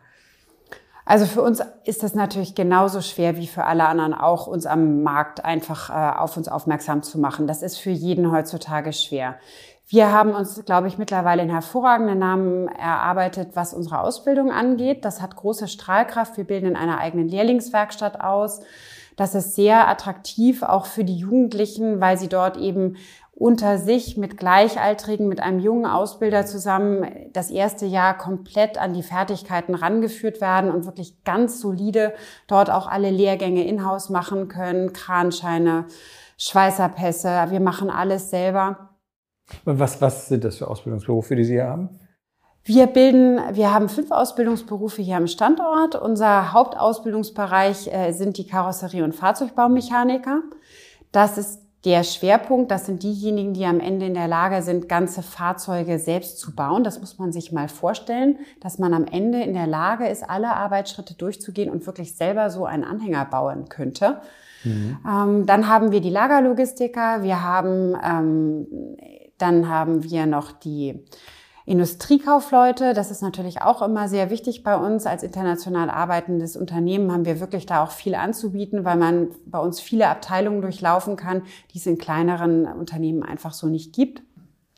Also 1.06 1.26
für 1.26 1.42
uns 1.42 1.62
ist 1.84 2.02
das 2.02 2.14
natürlich 2.14 2.54
genauso 2.54 3.02
schwer 3.02 3.36
wie 3.36 3.46
für 3.46 3.64
alle 3.64 3.86
anderen 3.86 4.14
auch, 4.14 4.46
uns 4.46 4.64
am 4.64 5.02
Markt 5.02 5.44
einfach 5.44 5.90
äh, 5.90 6.18
auf 6.18 6.36
uns 6.36 6.48
aufmerksam 6.48 7.02
zu 7.02 7.18
machen. 7.18 7.46
Das 7.46 7.62
ist 7.62 7.76
für 7.76 7.90
jeden 7.90 8.32
heutzutage 8.32 8.92
schwer. 8.92 9.36
Wir 9.86 10.12
haben 10.12 10.30
uns, 10.30 10.64
glaube 10.64 10.88
ich, 10.88 10.96
mittlerweile 10.96 11.42
einen 11.42 11.50
hervorragenden 11.50 12.18
Namen 12.18 12.68
erarbeitet, 12.68 13.50
was 13.52 13.74
unsere 13.74 14.00
Ausbildung 14.00 14.50
angeht. 14.50 15.04
Das 15.04 15.20
hat 15.20 15.36
große 15.36 15.68
Strahlkraft. 15.68 16.38
Wir 16.38 16.44
bilden 16.44 16.68
in 16.68 16.76
einer 16.76 16.98
eigenen 16.98 17.28
Lehrlingswerkstatt 17.28 18.18
aus. 18.18 18.62
Das 19.16 19.34
ist 19.34 19.54
sehr 19.54 19.86
attraktiv 19.88 20.62
auch 20.62 20.86
für 20.86 21.04
die 21.04 21.16
Jugendlichen, 21.16 22.00
weil 22.00 22.18
sie 22.18 22.28
dort 22.28 22.56
eben 22.56 22.96
unter 23.36 23.78
sich 23.78 24.16
mit 24.16 24.36
Gleichaltrigen, 24.36 25.28
mit 25.28 25.40
einem 25.40 25.58
jungen 25.58 25.86
Ausbilder 25.86 26.46
zusammen 26.46 27.06
das 27.32 27.50
erste 27.50 27.84
Jahr 27.84 28.16
komplett 28.16 28.78
an 28.78 28.94
die 28.94 29.02
Fertigkeiten 29.02 29.74
rangeführt 29.74 30.40
werden 30.40 30.70
und 30.70 30.86
wirklich 30.86 31.24
ganz 31.24 31.60
solide 31.60 32.14
dort 32.46 32.70
auch 32.70 32.86
alle 32.86 33.10
Lehrgänge 33.10 33.66
in-house 33.66 34.08
machen 34.08 34.48
können, 34.48 34.92
Kranscheine, 34.92 35.86
Schweißerpässe, 36.38 37.46
wir 37.50 37.60
machen 37.60 37.90
alles 37.90 38.30
selber. 38.30 38.90
Was, 39.64 40.00
was 40.00 40.28
sind 40.28 40.44
das 40.44 40.58
für 40.58 40.68
Ausbildungsberufe, 40.68 41.36
die 41.36 41.44
Sie 41.44 41.54
hier 41.54 41.66
haben? 41.66 42.00
Wir 42.66 42.86
bilden, 42.86 43.40
wir 43.52 43.74
haben 43.74 43.90
fünf 43.90 44.10
Ausbildungsberufe 44.10 45.02
hier 45.02 45.18
am 45.18 45.26
Standort. 45.26 45.96
Unser 45.96 46.54
Hauptausbildungsbereich 46.54 47.92
äh, 47.92 48.12
sind 48.12 48.38
die 48.38 48.46
Karosserie- 48.46 49.04
und 49.04 49.14
Fahrzeugbaumechaniker. 49.14 50.40
Das 51.12 51.36
ist 51.36 51.63
der 51.84 52.02
Schwerpunkt, 52.02 52.70
das 52.70 52.86
sind 52.86 53.02
diejenigen, 53.02 53.52
die 53.52 53.66
am 53.66 53.78
Ende 53.78 54.06
in 54.06 54.14
der 54.14 54.28
Lage 54.28 54.62
sind, 54.62 54.88
ganze 54.88 55.22
Fahrzeuge 55.22 55.98
selbst 55.98 56.38
zu 56.38 56.54
bauen. 56.54 56.82
Das 56.82 56.98
muss 57.00 57.18
man 57.18 57.30
sich 57.30 57.52
mal 57.52 57.68
vorstellen, 57.68 58.38
dass 58.60 58.78
man 58.78 58.94
am 58.94 59.04
Ende 59.04 59.42
in 59.42 59.52
der 59.52 59.66
Lage 59.66 60.06
ist, 60.08 60.28
alle 60.28 60.54
Arbeitsschritte 60.54 61.14
durchzugehen 61.14 61.70
und 61.70 61.86
wirklich 61.86 62.16
selber 62.16 62.48
so 62.48 62.64
einen 62.64 62.84
Anhänger 62.84 63.26
bauen 63.26 63.68
könnte. 63.68 64.20
Mhm. 64.64 64.98
Ähm, 65.06 65.46
dann 65.46 65.68
haben 65.68 65.92
wir 65.92 66.00
die 66.00 66.10
Lagerlogistiker, 66.10 67.22
wir 67.22 67.42
haben, 67.42 67.94
ähm, 68.02 68.66
dann 69.36 69.68
haben 69.68 70.04
wir 70.04 70.24
noch 70.24 70.52
die 70.52 71.04
Industriekaufleute, 71.66 72.92
das 72.92 73.10
ist 73.10 73.22
natürlich 73.22 73.62
auch 73.62 73.80
immer 73.80 74.06
sehr 74.06 74.28
wichtig 74.28 74.62
bei 74.62 74.76
uns. 74.76 75.06
Als 75.06 75.22
international 75.22 75.88
arbeitendes 75.88 76.56
Unternehmen 76.56 77.10
haben 77.10 77.24
wir 77.24 77.40
wirklich 77.40 77.64
da 77.64 77.82
auch 77.82 77.90
viel 77.90 78.14
anzubieten, 78.14 78.84
weil 78.84 78.98
man 78.98 79.28
bei 79.46 79.58
uns 79.58 79.80
viele 79.80 80.08
Abteilungen 80.08 80.60
durchlaufen 80.60 81.16
kann, 81.16 81.42
die 81.72 81.78
es 81.78 81.86
in 81.86 81.96
kleineren 81.96 82.66
Unternehmen 82.66 83.22
einfach 83.22 83.54
so 83.54 83.66
nicht 83.66 83.94
gibt. 83.94 84.22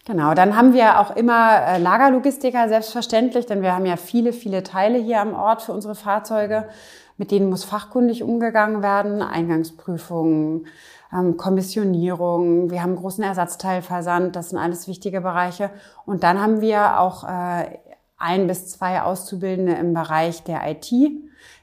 Genau, 0.06 0.34
dann 0.34 0.56
haben 0.56 0.72
wir 0.72 1.00
auch 1.00 1.16
immer 1.16 1.66
äh, 1.66 1.78
Lagerlogistiker, 1.78 2.68
selbstverständlich, 2.68 3.46
denn 3.46 3.60
wir 3.60 3.74
haben 3.74 3.86
ja 3.86 3.96
viele, 3.96 4.32
viele 4.32 4.62
Teile 4.62 4.98
hier 4.98 5.20
am 5.20 5.34
Ort 5.34 5.62
für 5.62 5.72
unsere 5.72 5.96
Fahrzeuge. 5.96 6.68
Mit 7.16 7.32
denen 7.32 7.50
muss 7.50 7.64
fachkundig 7.64 8.22
umgegangen 8.22 8.82
werden, 8.82 9.20
Eingangsprüfungen, 9.20 10.68
ähm, 11.12 11.36
Kommissionierung, 11.36 12.70
wir 12.70 12.84
haben 12.84 12.94
großen 12.94 13.24
Ersatzteilversand, 13.24 14.36
das 14.36 14.50
sind 14.50 14.58
alles 14.58 14.86
wichtige 14.86 15.22
Bereiche. 15.22 15.70
Und 16.04 16.22
dann 16.22 16.40
haben 16.40 16.60
wir 16.60 17.00
auch 17.00 17.24
äh, 17.24 17.78
ein 18.16 18.46
bis 18.46 18.68
zwei 18.68 19.02
Auszubildende 19.02 19.72
im 19.72 19.92
Bereich 19.92 20.44
der 20.44 20.70
IT. 20.70 20.92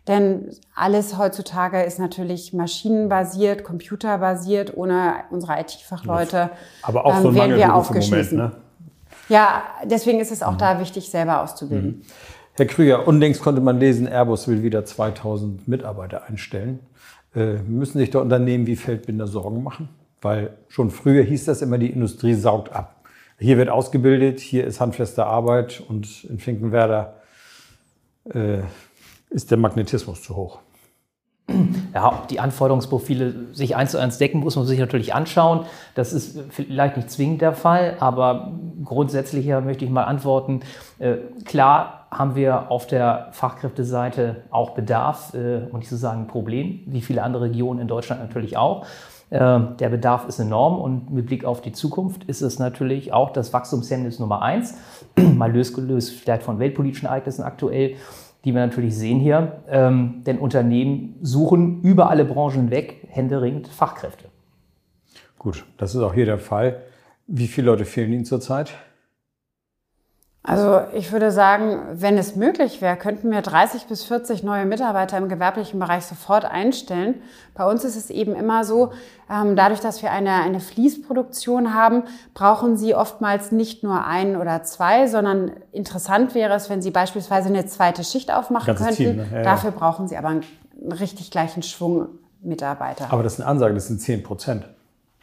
Denn 0.08 0.50
alles 0.75 1.18
heutzutage 1.18 1.82
ist 1.84 1.98
natürlich 1.98 2.54
maschinenbasiert, 2.54 3.63
computerbasiert. 3.63 4.75
Ohne 4.75 5.16
unsere 5.30 5.60
IT-Fachleute 5.60 6.50
Aber 6.82 7.06
auch 7.06 7.22
so 7.22 7.30
ähm, 7.30 7.36
wären 7.36 7.56
wir 7.56 7.74
aufgeschmissen. 7.74 8.38
Moment, 8.38 8.56
ne? 8.56 8.62
Ja, 9.30 9.63
deswegen 9.86 10.20
ist 10.20 10.32
es 10.32 10.44
auch 10.44 10.54
mhm. 10.54 10.58
da 10.58 10.80
wichtig, 10.80 11.10
selber 11.10 11.42
auszubilden. 11.42 11.90
Mhm. 11.90 12.02
Herr 12.56 12.66
Krüger, 12.66 13.08
unlängst 13.08 13.42
konnte 13.42 13.62
man 13.62 13.80
lesen, 13.80 14.08
Airbus 14.08 14.48
will 14.48 14.62
wieder 14.62 14.86
2000 14.86 15.68
Mitarbeiter 15.68 16.25
einstellen. 16.25 16.80
Äh, 17.36 17.56
müssen 17.63 17.98
sich 17.98 18.12
da 18.12 18.20
Unternehmen 18.20 18.68
wie 18.68 18.75
Feldbinder 18.75 19.25
Sorgen 19.25 19.63
machen? 19.63 19.90
Weil 20.22 20.54
schon 20.68 20.92
früher 20.92 21.24
hieß 21.24 21.46
das 21.46 21.62
immer, 21.62 21.78
die 21.78 21.90
Industrie 21.90 22.34
saugt 22.34 22.72
ab. 22.74 23.04
Hier 23.40 23.58
wird 23.58 23.70
ausgebildet, 23.70 24.40
hier 24.40 24.66
ist 24.66 24.80
handfeste 24.80 25.25
Arbeit 25.25 25.82
und 25.88 26.25
in 26.25 26.40
Finkenwerder 26.40 27.16
äh, 28.25 28.60
ist 29.34 29.52
der 29.52 29.58
Magnetismus 29.58 30.22
zu 30.22 30.36
hoch. 30.36 30.60
Ja, 31.94 32.08
ob 32.08 32.28
die 32.28 32.40
Anforderungsprofile 32.40 33.54
sich 33.54 33.75
eins 33.75 33.92
zu 33.92 34.00
eins 34.00 34.18
decken, 34.18 34.40
muss 34.40 34.56
man 34.56 34.66
sich 34.66 34.80
natürlich 34.80 35.13
anschauen. 35.13 35.68
Das 35.94 36.12
ist 36.12 36.40
vielleicht 36.50 36.98
nicht 36.98 37.12
zwingend 37.12 37.42
der 37.44 37.54
Fall, 37.54 37.98
aber 38.00 38.52
grundsätzlich 38.84 39.46
möchte 39.46 39.86
ich 39.86 39.92
mal 39.92 40.06
antworten. 40.06 40.62
Äh, 40.98 41.18
klar 41.46 42.08
haben 42.10 42.36
wir 42.36 42.72
auf 42.72 42.88
der 42.88 43.28
Fachkräfteseite 43.34 44.38
auch 44.50 44.72
Bedarf 44.72 45.36
äh, 45.36 45.68
und 45.70 45.80
nicht 45.80 45.90
zu 45.90 45.98
sagen 45.98 46.22
ein 46.22 46.28
Problem, 46.28 46.80
wie 46.88 47.02
viele 47.02 47.22
andere 47.22 47.44
Regionen 47.44 47.80
in 47.80 47.88
Deutschland 47.88 48.24
natürlich 48.24 48.58
auch. 48.58 48.88
Äh, 49.30 49.60
der 49.80 49.90
Bedarf 49.90 50.28
ist 50.28 50.40
enorm 50.40 50.80
und 50.80 51.12
mit 51.12 51.28
Blick 51.28 51.46
auf 51.46 51.62
die 51.62 51.74
Zukunft 51.74 52.24
ist 52.24 52.42
es 52.42 52.58
natürlich 52.58 53.13
auch 53.13 53.32
das 53.32 53.54
Wachstumshemmnis 53.54 54.18
Nummer 54.18 54.42
eins, 54.42 54.75
mal 55.16 55.56
losgelöst 55.56 56.12
vielleicht 56.12 56.42
von 56.42 56.58
weltpolitischen 56.58 57.08
Ereignissen 57.08 57.44
aktuell 57.44 57.98
die 58.44 58.54
wir 58.54 58.66
natürlich 58.66 58.96
sehen 58.96 59.20
hier. 59.20 59.64
Ähm, 59.70 60.24
denn 60.26 60.38
Unternehmen 60.38 61.16
suchen 61.22 61.82
über 61.82 62.10
alle 62.10 62.26
Branchen 62.26 62.72
weg 62.72 63.08
händeringend 63.10 63.68
Fachkräfte. 63.68 64.26
Gut, 65.38 65.66
das 65.78 65.96
ist 65.96 66.02
auch 66.02 66.14
hier 66.14 66.26
der 66.26 66.40
Fall. 66.40 66.82
Wie 67.28 67.48
viele 67.48 67.68
Leute 67.68 67.86
fehlen 67.86 68.14
Ihnen 68.14 68.26
zurzeit? 68.26 68.74
Also 70.46 70.82
ich 70.94 71.14
würde 71.14 71.32
sagen, 71.32 71.80
wenn 71.94 72.18
es 72.18 72.36
möglich 72.36 72.82
wäre, 72.82 72.98
könnten 72.98 73.32
wir 73.32 73.42
30 73.42 73.86
bis 73.86 74.04
40 74.04 74.44
neue 74.44 74.66
Mitarbeiter 74.66 75.18
im 75.18 75.30
gewerblichen 75.30 75.80
Bereich 75.80 76.06
sofort 76.06 76.44
einstellen. 76.44 77.22
Bei 77.54 77.66
uns 77.66 77.86
ist 77.86 77.96
es 77.96 78.10
eben 78.10 78.36
immer 78.36 78.66
so, 78.66 78.92
ähm, 79.32 79.56
dadurch, 79.56 79.80
dass 79.80 80.02
wir 80.02 80.12
eine, 80.12 80.34
eine 80.34 80.60
Fließproduktion 80.60 81.74
haben, 81.74 82.04
brauchen 82.34 82.76
Sie 82.76 82.94
oftmals 82.94 83.54
nicht 83.54 83.84
nur 83.84 84.06
ein 84.06 84.36
oder 84.36 84.64
zwei, 84.64 85.08
sondern 85.08 85.52
interessant 85.72 86.36
wäre 86.36 86.54
es, 86.56 86.70
wenn 86.70 86.82
Sie 86.82 86.92
beispielsweise 86.92 87.48
eine 87.48 87.66
zweite 87.66 88.04
Schicht 88.04 88.30
aufmachen 88.34 88.76
könnten. 88.76 88.96
Team, 88.96 89.16
ne? 89.16 89.28
ja, 89.34 89.44
Dafür 89.44 89.72
brauchen 89.72 90.10
Sie 90.10 90.18
aber 90.18 90.28
einen 90.28 90.44
richtig 90.82 91.32
gleichen 91.32 91.64
Schwung 91.64 92.10
Mitarbeiter. 92.42 93.08
Aber 93.12 93.24
das 93.24 93.36
ist 93.36 93.40
eine 93.40 93.50
Ansage, 93.50 93.74
das 93.76 93.88
sind 93.88 94.02
10 94.02 94.24
Prozent. 94.24 94.68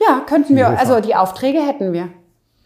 Ja, 0.01 0.23
könnten 0.27 0.57
wir, 0.57 0.79
also 0.79 1.01
die 1.01 1.15
Aufträge 1.15 1.61
hätten 1.61 1.93
wir. 1.93 2.09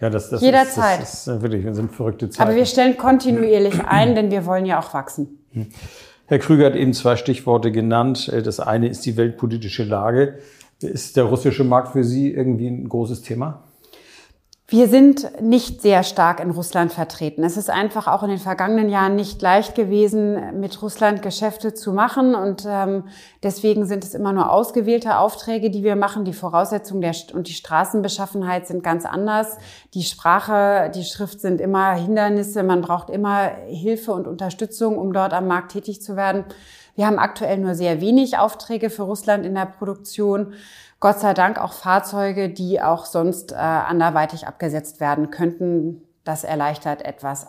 Ja, 0.00 0.10
das, 0.10 0.30
das 0.30 0.42
Jederzeit. 0.42 1.02
Ist, 1.02 1.26
das 1.26 1.36
ist 1.36 1.42
wirklich, 1.42 1.64
wir 1.64 1.74
sind 1.74 1.92
verrückte 1.92 2.28
Zeiten. 2.28 2.48
Aber 2.48 2.56
wir 2.56 2.66
stellen 2.66 2.96
kontinuierlich 2.96 3.84
ein, 3.84 4.14
denn 4.14 4.30
wir 4.30 4.44
wollen 4.46 4.66
ja 4.66 4.80
auch 4.80 4.92
wachsen. 4.92 5.38
Herr 6.26 6.38
Krüger 6.38 6.66
hat 6.66 6.74
eben 6.74 6.92
zwei 6.94 7.16
Stichworte 7.16 7.70
genannt. 7.70 8.30
Das 8.44 8.60
eine 8.60 8.88
ist 8.88 9.06
die 9.06 9.16
weltpolitische 9.16 9.84
Lage. 9.84 10.38
Ist 10.80 11.16
der 11.16 11.24
russische 11.24 11.64
Markt 11.64 11.92
für 11.92 12.04
Sie 12.04 12.32
irgendwie 12.32 12.68
ein 12.68 12.88
großes 12.88 13.22
Thema? 13.22 13.62
Wir 14.74 14.88
sind 14.88 15.40
nicht 15.40 15.82
sehr 15.82 16.02
stark 16.02 16.40
in 16.40 16.50
Russland 16.50 16.92
vertreten. 16.92 17.44
Es 17.44 17.56
ist 17.56 17.70
einfach 17.70 18.08
auch 18.08 18.24
in 18.24 18.30
den 18.30 18.40
vergangenen 18.40 18.88
Jahren 18.88 19.14
nicht 19.14 19.40
leicht 19.40 19.76
gewesen, 19.76 20.58
mit 20.58 20.82
Russland 20.82 21.22
Geschäfte 21.22 21.74
zu 21.74 21.92
machen. 21.92 22.34
Und 22.34 22.64
ähm, 22.68 23.04
deswegen 23.44 23.86
sind 23.86 24.02
es 24.02 24.14
immer 24.14 24.32
nur 24.32 24.50
ausgewählte 24.50 25.18
Aufträge, 25.18 25.70
die 25.70 25.84
wir 25.84 25.94
machen. 25.94 26.24
Die 26.24 26.32
Voraussetzungen 26.32 27.02
der 27.02 27.14
und 27.34 27.46
die 27.46 27.52
Straßenbeschaffenheit 27.52 28.66
sind 28.66 28.82
ganz 28.82 29.04
anders. 29.04 29.58
Die 29.94 30.02
Sprache, 30.02 30.90
die 30.92 31.04
Schrift 31.04 31.40
sind 31.40 31.60
immer 31.60 31.92
Hindernisse. 31.92 32.64
Man 32.64 32.80
braucht 32.80 33.10
immer 33.10 33.52
Hilfe 33.68 34.10
und 34.10 34.26
Unterstützung, 34.26 34.98
um 34.98 35.12
dort 35.12 35.34
am 35.34 35.46
Markt 35.46 35.70
tätig 35.70 36.02
zu 36.02 36.16
werden. 36.16 36.46
Wir 36.96 37.06
haben 37.06 37.18
aktuell 37.20 37.58
nur 37.58 37.76
sehr 37.76 38.00
wenig 38.00 38.38
Aufträge 38.38 38.90
für 38.90 39.02
Russland 39.02 39.46
in 39.46 39.54
der 39.54 39.66
Produktion. 39.66 40.54
Gott 41.04 41.20
sei 41.20 41.34
Dank 41.34 41.60
auch 41.60 41.74
Fahrzeuge, 41.74 42.48
die 42.48 42.80
auch 42.80 43.04
sonst 43.04 43.52
äh, 43.52 43.56
anderweitig 43.56 44.46
abgesetzt 44.46 45.00
werden 45.00 45.30
könnten. 45.30 46.00
Das 46.24 46.44
erleichtert 46.44 47.04
etwas. 47.04 47.46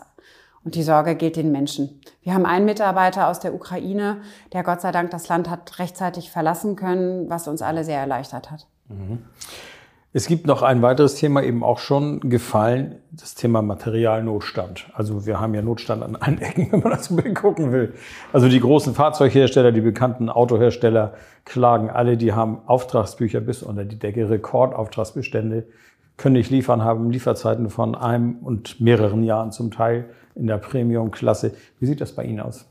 Und 0.62 0.74
die 0.74 0.82
Sorge 0.82 1.14
gilt 1.14 1.36
den 1.36 1.52
Menschen. 1.52 2.02
Wir 2.20 2.34
haben 2.34 2.44
einen 2.44 2.66
Mitarbeiter 2.66 3.28
aus 3.28 3.40
der 3.40 3.54
Ukraine, 3.54 4.20
der 4.52 4.62
Gott 4.62 4.82
sei 4.82 4.92
Dank 4.92 5.10
das 5.10 5.28
Land 5.28 5.48
hat 5.48 5.78
rechtzeitig 5.78 6.30
verlassen 6.30 6.76
können, 6.76 7.30
was 7.30 7.48
uns 7.48 7.62
alle 7.62 7.82
sehr 7.82 7.98
erleichtert 7.98 8.50
hat. 8.50 8.66
Mhm. 8.88 9.24
Es 10.16 10.28
gibt 10.28 10.46
noch 10.46 10.62
ein 10.62 10.80
weiteres 10.80 11.16
Thema 11.16 11.42
eben 11.42 11.62
auch 11.62 11.76
schon 11.78 12.20
gefallen, 12.20 12.94
das 13.12 13.34
Thema 13.34 13.60
Materialnotstand. 13.60 14.86
Also 14.94 15.26
wir 15.26 15.40
haben 15.40 15.52
ja 15.52 15.60
Notstand 15.60 16.02
an 16.02 16.16
allen 16.16 16.38
Ecken, 16.40 16.72
wenn 16.72 16.80
man 16.80 16.92
das 16.92 17.08
so 17.08 17.16
gucken 17.34 17.70
will. 17.70 17.92
Also 18.32 18.48
die 18.48 18.58
großen 18.58 18.94
Fahrzeughersteller, 18.94 19.72
die 19.72 19.82
bekannten 19.82 20.30
Autohersteller 20.30 21.12
klagen 21.44 21.90
alle, 21.90 22.16
die 22.16 22.32
haben 22.32 22.60
Auftragsbücher 22.64 23.42
bis 23.42 23.62
unter 23.62 23.84
die 23.84 23.98
Decke, 23.98 24.30
Rekordauftragsbestände, 24.30 25.66
können 26.16 26.36
nicht 26.36 26.50
liefern, 26.50 26.82
haben 26.82 27.10
Lieferzeiten 27.10 27.68
von 27.68 27.94
einem 27.94 28.38
und 28.38 28.80
mehreren 28.80 29.22
Jahren 29.22 29.52
zum 29.52 29.70
Teil 29.70 30.06
in 30.34 30.46
der 30.46 30.56
Premium-Klasse. 30.56 31.52
Wie 31.78 31.84
sieht 31.84 32.00
das 32.00 32.12
bei 32.12 32.24
Ihnen 32.24 32.40
aus? 32.40 32.64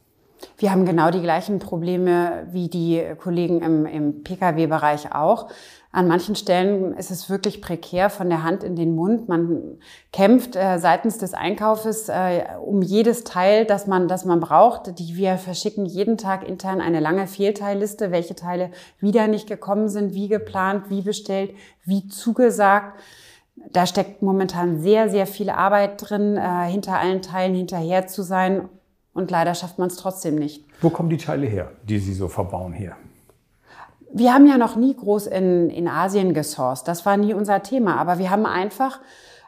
Wir 0.58 0.72
haben 0.72 0.86
genau 0.86 1.12
die 1.12 1.22
gleichen 1.22 1.60
Probleme 1.60 2.48
wie 2.52 2.70
die 2.70 3.04
Kollegen 3.20 3.62
im, 3.62 3.86
im 3.86 4.24
Pkw-Bereich 4.24 5.14
auch. 5.14 5.50
An 5.96 6.10
manchen 6.10 6.36
Stellen 6.36 6.94
ist 6.98 7.10
es 7.10 7.30
wirklich 7.30 7.62
prekär 7.62 8.10
von 8.10 8.30
der 8.30 8.44
Hand 8.44 8.66
in 8.66 8.76
den 8.76 8.96
Mund. 8.96 9.30
Man 9.30 9.78
kämpft 10.12 10.58
äh, 10.58 10.78
seitens 10.78 11.20
des 11.20 11.34
Einkaufes 11.34 12.10
äh, 12.10 12.44
um 12.62 12.82
jedes 12.82 13.24
Teil, 13.24 13.64
das 13.64 13.88
man, 13.88 14.10
das 14.10 14.26
man 14.26 14.42
braucht. 14.42 15.00
Die, 15.00 15.16
wir 15.16 15.38
verschicken 15.38 15.86
jeden 15.86 16.18
Tag 16.18 16.46
intern 16.46 16.82
eine 16.82 17.00
lange 17.00 17.28
Fehlteilliste, 17.28 18.12
welche 18.12 18.36
Teile 18.36 18.72
wieder 19.00 19.28
nicht 19.28 19.48
gekommen 19.48 19.88
sind, 19.88 20.14
wie 20.14 20.28
geplant, 20.28 20.90
wie 20.90 21.02
bestellt, 21.02 21.54
wie 21.86 22.10
zugesagt. 22.10 23.00
Da 23.56 23.86
steckt 23.86 24.22
momentan 24.22 24.82
sehr, 24.82 25.10
sehr 25.10 25.28
viel 25.28 25.50
Arbeit 25.50 26.10
drin, 26.10 26.36
äh, 26.36 26.66
hinter 26.66 27.00
allen 27.00 27.22
Teilen 27.22 27.56
hinterher 27.56 28.06
zu 28.06 28.22
sein. 28.22 28.68
Und 29.14 29.32
leider 29.32 29.56
schafft 29.56 29.80
man 29.80 29.88
es 29.88 29.96
trotzdem 29.96 30.36
nicht. 30.36 30.66
Wo 30.82 30.90
kommen 30.90 31.10
die 31.10 31.16
Teile 31.16 31.48
her, 31.48 31.72
die 31.88 32.00
Sie 32.00 32.14
so 32.14 32.28
verbauen 32.28 32.74
hier? 32.74 32.98
Wir 34.18 34.34
haben 34.34 34.48
ja 34.48 34.58
noch 34.58 34.78
nie 34.78 34.96
groß 34.96 35.28
in, 35.28 35.70
in 35.70 35.90
Asien 35.90 36.34
gesourced. 36.34 36.88
Das 36.88 37.06
war 37.06 37.18
nie 37.18 37.34
unser 37.34 37.62
Thema. 37.64 37.98
Aber 37.98 38.18
wir 38.18 38.30
haben 38.30 38.46
einfach 38.46 39.02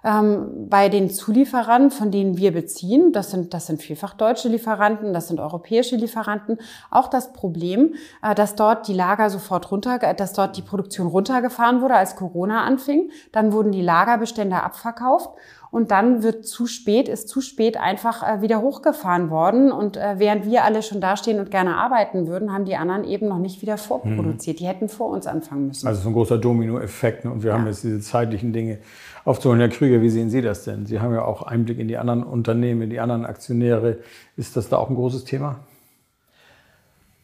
ähm, 0.04 0.68
bei 0.70 0.90
den 0.90 1.10
Zulieferern, 1.10 1.90
von 1.90 2.12
denen 2.12 2.38
wir 2.38 2.52
beziehen, 2.52 3.14
das 3.14 3.32
sind, 3.32 3.54
das 3.54 3.68
sind 3.68 3.82
vielfach 3.82 4.14
deutsche 4.14 4.50
Lieferanten, 4.50 5.14
das 5.14 5.30
sind 5.30 5.40
europäische 5.40 5.96
Lieferanten, 5.96 6.58
auch 6.92 7.08
das 7.08 7.32
Problem, 7.32 7.96
äh, 8.22 8.36
dass 8.36 8.56
dort 8.56 8.90
die 8.90 8.94
Lager 8.94 9.30
sofort 9.30 9.72
runter, 9.72 10.00
dass 10.00 10.34
dort 10.34 10.58
die 10.58 10.62
Produktion 10.62 11.08
runtergefahren 11.08 11.82
wurde, 11.82 11.96
als 11.96 12.18
Corona 12.18 12.66
anfing. 12.66 13.10
Dann 13.32 13.54
wurden 13.54 13.72
die 13.72 13.82
Lagerbestände 13.82 14.62
abverkauft 14.62 15.30
und 15.70 15.92
dann 15.92 16.24
wird 16.24 16.46
zu 16.46 16.66
spät, 16.66 17.10
ist 17.10 17.28
zu 17.28 17.42
spät 17.42 17.78
einfach 17.78 18.24
äh, 18.24 18.42
wieder 18.42 18.62
hochgefahren 18.62 19.30
worden. 19.30 19.72
Und 19.72 19.98
äh, 19.98 20.16
während 20.18 20.46
wir 20.46 20.64
alle 20.64 20.82
schon 20.82 21.02
dastehen 21.02 21.40
und 21.40 21.52
gerne 21.52 21.76
arbeiten 21.76 22.28
würden, 22.28 22.54
haben 22.54 22.66
die 22.66 22.76
anderen 22.76 23.04
eben 23.04 23.28
noch 23.28 23.40
nicht 23.40 23.62
wieder 23.62 23.78
vorproduziert. 23.78 24.58
Mhm. 24.58 24.60
Die 24.60 24.68
hätten 24.68 24.90
vor 24.90 25.10
uns 25.10 25.28
anfangen 25.28 25.68
müssen. 25.68 25.88
Also 25.88 26.02
so 26.02 26.10
ein 26.10 26.14
großer 26.14 26.38
Dominoeffekt. 26.38 27.26
Ne? 27.26 27.32
Und 27.32 27.44
wir 27.44 27.52
ja. 27.52 27.58
haben 27.58 27.68
jetzt 27.68 27.84
diese 27.84 28.00
zeitlichen 28.00 28.54
Dinge 28.54 28.80
aufzuholen. 29.26 29.60
Herr 29.60 29.70
Krüger, 29.70 30.02
wie 30.02 30.10
sehen 30.10 30.30
Sie 30.30 30.42
das 30.42 30.64
denn? 30.64 30.86
Sie 30.86 31.00
haben 31.00 31.14
ja 31.14 31.26
auch 31.26 31.44
Einblick 31.44 31.80
in 31.80 31.88
die 31.88 31.98
anderen 31.98 32.24
Unternehmen, 32.24 32.84
in 32.84 32.90
die 32.90 33.00
anderen 33.00 33.26
Aktionäre. 33.26 33.98
Ist 34.38 34.56
das 34.56 34.70
da 34.70 34.78
auch 34.78 34.90
ein 34.90 34.96
großes 34.96 35.26
Thema? 35.26 35.60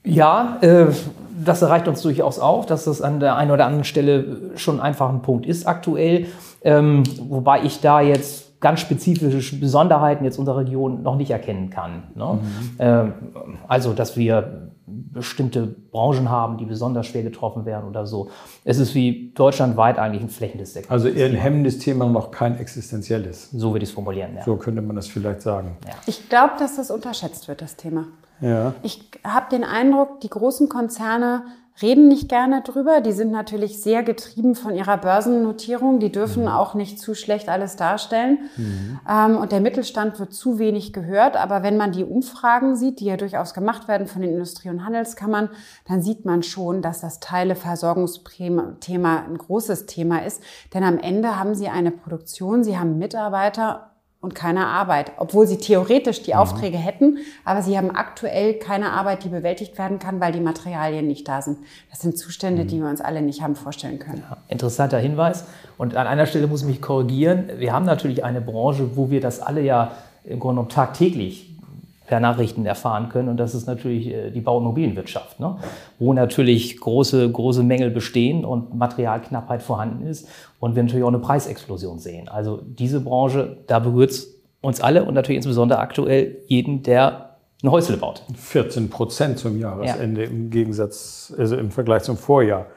Ja, 0.05 0.57
äh, 0.62 0.88
das 1.43 1.62
erreicht 1.62 1.88
uns 1.88 2.01
durchaus 2.01 2.39
auch, 2.39 2.65
dass 2.65 2.83
das 2.85 3.01
an 3.01 3.21
der 3.21 3.38
einen 3.38 3.51
oder 3.51 3.65
anderen 3.65 3.85
Stelle 3.85 4.51
schon 4.55 4.81
einfach 4.81 5.09
ein 5.09 5.21
Punkt 5.21 5.45
ist 5.45 5.65
aktuell. 5.65 6.27
Ähm, 6.63 7.03
wobei 7.27 7.63
ich 7.63 7.82
da 7.82 8.01
jetzt 8.01 8.60
ganz 8.62 8.79
spezifische 8.79 9.58
Besonderheiten 9.58 10.24
jetzt 10.24 10.39
unserer 10.39 10.60
Region 10.60 11.03
noch 11.03 11.17
nicht 11.17 11.32
erkennen 11.32 11.70
kann. 11.70 12.03
Ne? 12.15 12.39
Mhm. 12.41 12.75
Ähm, 12.79 13.13
also, 13.67 13.93
dass 13.93 14.15
wir 14.15 14.72
bestimmte 14.86 15.67
Branchen 15.67 16.29
haben, 16.29 16.58
die 16.58 16.65
besonders 16.65 17.08
schwer 17.08 17.24
getroffen 17.24 17.65
werden 17.65 17.88
oder 17.88 18.05
so. 18.05 18.29
Es 18.63 18.79
ist 18.79 18.96
wie 18.96 19.32
deutschlandweit 19.34 19.98
eigentlich 19.98 20.24
ein 20.24 20.29
flächendes 20.29 20.74
Sektor. 20.74 20.91
Also 20.91 21.08
eher 21.08 21.27
ein 21.27 21.36
hemmendes 21.36 21.79
Thema, 21.79 22.05
noch 22.05 22.32
kein 22.32 22.58
existenzielles. 22.58 23.51
So 23.51 23.74
würde 23.74 23.84
ich 23.84 23.89
es 23.89 23.93
formulieren, 23.93 24.36
ja. 24.36 24.43
So 24.43 24.55
könnte 24.55 24.82
man 24.82 24.96
das 24.96 25.08
vielleicht 25.08 25.41
sagen. 25.41 25.77
Ja. 25.86 25.93
Ich 26.05 26.29
glaube, 26.29 26.53
dass 26.60 26.75
das 26.75 26.91
unterschätzt 26.91 27.48
wird, 27.48 27.62
das 27.62 27.75
Thema. 27.75 28.05
Ja. 28.41 28.74
Ich 28.84 29.10
habe 29.24 29.46
den 29.51 29.63
Eindruck, 29.63 30.20
die 30.22 30.29
großen 30.29 30.67
Konzerne 30.67 31.43
reden 31.82 32.08
nicht 32.08 32.30
gerne 32.30 32.62
drüber. 32.62 33.01
Die 33.01 33.12
sind 33.12 33.32
natürlich 33.32 33.82
sehr 33.82 34.03
getrieben 34.03 34.56
von 34.56 34.75
ihrer 34.75 34.98
Börsennotierung. 34.98 36.00
Die 36.00 36.12
dürfen 36.12 36.44
mhm. 36.44 36.50
auch 36.50 36.75
nicht 36.75 37.00
zu 37.00 37.15
schlecht 37.15 37.50
alles 37.50 37.75
darstellen. 37.75 38.50
Mhm. 38.58 39.00
Ähm, 39.10 39.38
und 39.38 39.51
der 39.51 39.62
Mittelstand 39.62 40.20
wird 40.20 40.34
zu 40.34 40.60
wenig 40.60 40.94
gehört. 40.94 41.36
Aber 41.36 41.63
wenn 41.63 41.77
man 41.77 41.92
die 41.92 42.03
Umfragen 42.03 42.75
sieht, 42.75 43.00
die 43.00 43.06
ja 43.06 43.18
durchaus 43.18 43.53
gemacht 43.53 43.88
werden 43.88 44.08
von 44.08 44.22
den 44.22 44.34
Industrie- 44.34 44.70
und 44.70 44.86
Handelskammern, 44.86 45.50
dann 45.88 46.01
sieht 46.01 46.25
man 46.25 46.44
schon, 46.44 46.82
dass 46.82 47.01
das 47.01 47.20
Teileversorgungsthema 47.20 49.24
ein 49.27 49.38
großes 49.38 49.88
Thema 49.88 50.24
ist. 50.24 50.44
Denn 50.74 50.84
am 50.84 51.00
Ende 51.00 51.39
haben 51.39 51.56
sie 51.56 51.70
eine 51.70 51.92
Produktion, 51.92 52.63
sie 52.63 52.77
haben 52.77 53.00
Mitarbeiter 53.00 53.92
und 54.24 54.34
keine 54.34 54.68
Arbeit, 54.68 55.12
obwohl 55.18 55.46
sie 55.46 55.58
theoretisch 55.58 56.24
die 56.24 56.32
mhm. 56.32 56.38
Aufträge 56.38 56.77
hätten, 56.77 57.18
aber 57.44 57.62
sie 57.62 57.77
haben 57.77 57.92
aktuell 57.92 58.53
keine 58.53 58.92
Arbeit, 58.92 59.25
die 59.25 59.29
bewältigt 59.29 59.77
werden 59.77 60.00
kann, 60.00 60.22
weil 60.22 60.31
die 60.31 60.40
Materialien 60.40 61.07
nicht 61.07 61.27
da 61.27 61.42
sind. 61.42 61.57
Das 61.90 62.00
sind 62.00 62.18
Zustände, 62.18 62.64
mhm. 62.64 62.68
die 62.70 62.79
wir 62.79 62.88
uns 62.88 63.01
alle 63.01 63.22
nicht 63.22 63.42
haben 63.42 63.55
vorstellen 63.55 64.00
können. 64.00 64.24
Ja, 64.29 64.38
interessanter 64.48 64.98
Hinweis. 64.98 65.44
Und 65.77 65.96
an 65.98 66.07
einer 66.07 66.25
Stelle 66.25 66.48
muss 66.48 66.62
ich 66.62 66.68
mich 66.68 66.81
korrigieren. 66.81 67.50
Wir 67.57 67.74
haben 67.74 67.86
natürlich 67.86 68.24
eine 68.24 68.40
Branche, 68.40 68.96
wo 68.96 69.09
wir 69.09 69.20
das 69.20 69.42
alle 69.42 69.62
ja 69.62 69.92
im 70.24 70.40
Grunde 70.40 70.55
genommen 70.55 70.70
tagtäglich 70.70 71.52
per 72.13 72.19
Nachrichten 72.19 72.63
erfahren 72.67 73.09
können. 73.09 73.27
Und 73.27 73.37
das 73.37 73.55
ist 73.55 73.65
natürlich 73.65 74.05
äh, 74.05 74.29
die 74.29 74.41
Bauimmobilienwirtschaft, 74.41 75.39
ne? 75.39 75.57
wo 75.97 76.13
natürlich 76.13 76.79
große, 76.79 77.31
große 77.31 77.63
Mängel 77.63 77.89
bestehen 77.89 78.45
und 78.45 78.75
Materialknappheit 78.75 79.63
vorhanden 79.63 80.05
ist 80.05 80.27
und 80.59 80.75
wir 80.75 80.83
natürlich 80.83 81.03
auch 81.03 81.07
eine 81.07 81.17
Preisexplosion 81.17 81.97
sehen. 81.97 82.29
Also 82.29 82.61
diese 82.63 82.99
Branche, 82.99 83.57
da 83.65 83.79
berührt 83.79 84.11
es 84.11 84.27
uns 84.61 84.79
alle 84.79 85.05
und 85.05 85.15
natürlich 85.15 85.37
insbesondere 85.37 85.79
aktuell 85.79 86.37
jeden, 86.45 86.83
der 86.83 87.39
ein 87.63 87.71
Häusle 87.71 87.97
baut. 87.97 88.21
14 88.35 88.91
Prozent 88.91 89.39
zum 89.39 89.57
Jahresende 89.57 90.21
ja. 90.21 90.29
im 90.29 90.51
Gegensatz, 90.51 91.33
also 91.35 91.57
im 91.57 91.71
Vergleich 91.71 92.03
zum 92.03 92.15
Vorjahr. 92.15 92.67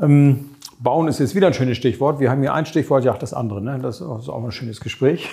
Ähm, 0.00 0.48
Bauen 0.78 1.08
ist 1.08 1.18
jetzt 1.18 1.34
wieder 1.34 1.48
ein 1.48 1.54
schönes 1.54 1.76
Stichwort. 1.76 2.20
Wir 2.20 2.30
haben 2.30 2.40
hier 2.40 2.54
ein 2.54 2.64
Stichwort, 2.64 3.04
ja, 3.04 3.12
das 3.12 3.34
andere. 3.34 3.60
Ne? 3.60 3.78
Das 3.82 3.96
ist 3.96 4.06
auch 4.06 4.44
ein 4.44 4.50
schönes 4.50 4.80
Gespräch. 4.80 5.28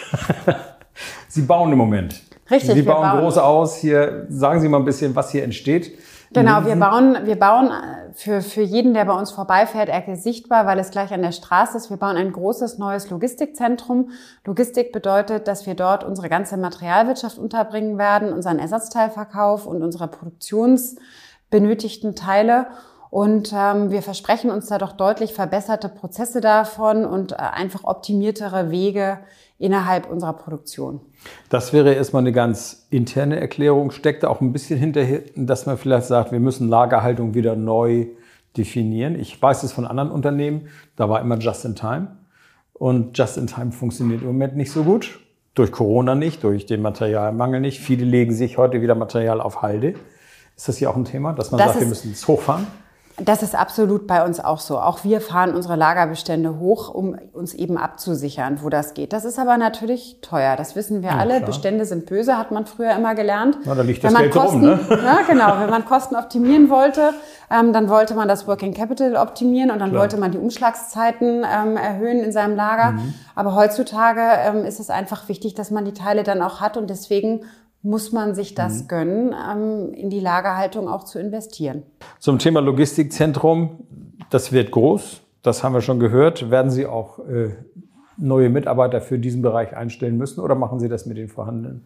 Sie 1.30 1.44
bauen 1.44 1.72
im 1.72 1.78
Moment. 1.78 2.22
Richtig. 2.50 2.76
Sie 2.76 2.84
bauen, 2.84 3.02
bauen 3.02 3.20
groß 3.22 3.38
aus. 3.38 3.76
Hier 3.78 4.26
sagen 4.30 4.62
Sie 4.62 4.70
mal 4.70 4.78
ein 4.78 4.86
bisschen, 4.86 5.16
was 5.16 5.32
hier 5.32 5.44
entsteht. 5.44 5.98
Genau, 6.34 6.66
wir 6.66 6.76
bauen, 6.76 7.18
wir 7.24 7.38
bauen 7.40 7.68
äh, 7.68 8.14
für, 8.14 8.42
für 8.42 8.62
jeden, 8.62 8.94
der 8.94 9.06
bei 9.06 9.14
uns 9.14 9.32
vorbeifährt, 9.32 9.88
Ecke 9.90 10.18
sichtbar, 10.18 10.66
weil 10.66 10.80
es 10.80 10.92
gleich 10.92 11.14
an 11.14 11.22
der 11.22 11.32
Straße 11.32 11.78
ist. 11.78 11.90
Wir 11.90 11.96
bauen 11.98 12.18
ein 12.18 12.34
großes 12.34 12.78
neues 12.78 13.10
Logistikzentrum. 13.10 14.10
Logistik 14.44 14.92
bedeutet, 14.92 15.48
dass 15.48 15.66
wir 15.66 15.76
dort 15.76 16.04
unsere 16.04 16.28
ganze 16.28 16.58
Materialwirtschaft 16.58 17.38
unterbringen 17.38 17.98
werden, 17.98 18.34
unseren 18.34 18.60
Ersatzteilverkauf 18.60 19.66
und 19.66 19.82
unsere 19.82 20.10
produktionsbenötigten 20.10 22.16
Teile. 22.16 22.68
Und 23.16 23.54
ähm, 23.56 23.92
wir 23.92 24.02
versprechen 24.02 24.52
uns 24.52 24.68
da 24.68 24.78
doch 24.78 24.92
deutlich 24.92 25.34
verbesserte 25.34 25.88
Prozesse 25.88 26.42
davon 26.42 27.06
und 27.06 27.32
äh, 27.32 27.36
einfach 27.36 27.86
optimiertere 27.86 28.72
Wege 28.72 29.20
innerhalb 29.58 30.10
unserer 30.12 30.34
Produktion. 30.34 31.00
Das 31.48 31.72
wäre 31.72 31.94
erstmal 31.94 32.24
eine 32.24 32.34
ganz 32.34 32.88
interne 32.90 33.40
Erklärung. 33.40 33.92
Steckt 33.92 34.24
da 34.24 34.28
auch 34.28 34.42
ein 34.42 34.52
bisschen 34.52 34.78
hinterher, 34.78 35.22
dass 35.38 35.66
man 35.66 35.78
vielleicht 35.78 36.08
sagt, 36.08 36.34
wir 36.34 36.42
müssen 36.42 36.68
Lagerhaltung 36.68 37.36
wieder 37.36 37.56
neu 37.56 38.08
definieren. 38.58 39.18
Ich 39.18 39.42
weiß 39.42 39.64
es 39.64 39.72
von 39.72 39.88
anderen 39.88 40.12
Unternehmen, 40.12 40.68
da 40.98 41.08
war 41.08 41.22
immer 41.22 41.38
Just 41.38 41.64
in 41.64 41.76
Time. 41.76 42.18
Und 42.74 43.18
Just 43.18 43.38
in 43.38 43.48
Time 43.48 43.72
funktioniert 43.72 44.24
im 44.24 44.28
Moment 44.28 44.58
nicht 44.58 44.74
so 44.74 44.84
gut. 44.84 45.22
Durch 45.54 45.72
Corona 45.72 46.16
nicht, 46.16 46.44
durch 46.44 46.66
den 46.66 46.82
Materialmangel 46.82 47.62
nicht. 47.62 47.80
Viele 47.80 48.04
legen 48.04 48.34
sich 48.34 48.58
heute 48.58 48.82
wieder 48.82 48.94
Material 48.94 49.40
auf 49.40 49.62
Halde. 49.62 49.96
Ist 50.58 50.68
das 50.68 50.76
hier 50.76 50.90
auch 50.90 50.98
ein 50.98 51.06
Thema, 51.06 51.32
dass 51.32 51.52
man 51.52 51.60
das 51.60 51.68
sagt, 51.70 51.80
wir 51.80 51.88
müssen 51.88 52.12
es 52.12 52.28
hochfahren? 52.28 52.68
Das 53.18 53.42
ist 53.44 53.56
absolut 53.56 54.08
bei 54.08 54.26
uns 54.26 54.42
auch 54.42 54.60
so. 54.60 54.78
Auch 54.78 55.06
wir 55.06 55.22
fahren 55.22 55.56
unsere 55.56 55.78
Lagerbestände 55.78 56.60
hoch, 56.60 56.94
um 56.94 57.18
uns 57.32 57.54
eben 57.54 57.78
abzusichern, 57.78 58.60
wo 58.62 58.68
das 58.68 58.94
geht. 58.94 59.14
Das 59.14 59.24
ist 59.24 59.40
aber 59.40 59.58
natürlich 59.58 60.18
teuer. 60.22 60.58
Das 60.58 60.76
wissen 60.76 61.02
wir 61.02 61.12
ja, 61.12 61.18
alle. 61.18 61.36
Klar. 61.38 61.46
Bestände 61.46 61.86
sind 61.86 62.08
böse, 62.08 62.38
hat 62.38 62.52
man 62.52 62.66
früher 62.66 62.92
immer 62.94 63.16
gelernt. 63.16 63.58
Na, 63.64 63.74
da 63.74 63.84
liegt 63.84 64.04
das 64.04 64.14
Geld 64.14 64.34
Kosten, 64.34 64.68
rum, 64.68 64.80
ne? 64.80 64.80
Ja, 65.04 65.20
genau. 65.26 65.60
Wenn 65.62 65.70
man 65.70 65.86
Kosten 65.86 66.18
optimieren 66.18 66.70
wollte, 66.70 67.14
ähm, 67.50 67.72
dann 67.72 67.88
wollte 67.88 68.16
man 68.16 68.28
das 68.28 68.48
Working 68.48 68.74
Capital 68.74 69.16
optimieren 69.16 69.72
und 69.72 69.80
dann 69.80 69.92
klar. 69.92 70.02
wollte 70.02 70.18
man 70.18 70.32
die 70.32 70.38
Umschlagszeiten 70.38 71.46
ähm, 71.46 71.78
erhöhen 71.78 72.20
in 72.20 72.34
seinem 72.34 72.58
Lager. 72.58 72.94
Mhm. 72.94 73.14
Aber 73.34 73.56
heutzutage 73.56 74.22
ähm, 74.22 74.66
ist 74.66 74.82
es 74.82 74.90
einfach 74.90 75.30
wichtig, 75.30 75.54
dass 75.54 75.72
man 75.72 75.86
die 75.86 75.94
Teile 75.94 76.24
dann 76.24 76.42
auch 76.42 76.60
hat 76.60 76.76
und 76.76 76.90
deswegen 76.90 77.46
muss 77.86 78.12
man 78.12 78.34
sich 78.34 78.56
das 78.56 78.84
mhm. 78.84 78.88
gönnen, 78.88 79.36
ähm, 79.50 79.94
in 79.94 80.10
die 80.10 80.20
Lagerhaltung 80.20 80.90
auch 80.90 81.04
zu 81.04 81.20
investieren. 81.20 81.84
Zum 82.20 82.40
Thema 82.40 82.60
Logistikzentrum, 82.60 83.80
das 84.32 84.52
wird 84.52 84.72
groß, 84.72 85.22
das 85.44 85.64
haben 85.64 85.74
wir 85.74 85.82
schon 85.82 86.00
gehört. 86.00 86.50
Werden 86.50 86.72
Sie 86.72 86.88
auch 86.88 87.20
äh, 87.20 87.52
neue 88.18 88.50
Mitarbeiter 88.50 89.02
für 89.02 89.20
diesen 89.20 89.44
Bereich 89.44 89.78
einstellen 89.78 90.18
müssen 90.18 90.40
oder 90.42 90.56
machen 90.56 90.80
Sie 90.80 90.90
das 90.90 91.06
mit 91.06 91.18
den 91.18 91.30
vorhandenen? 91.30 91.86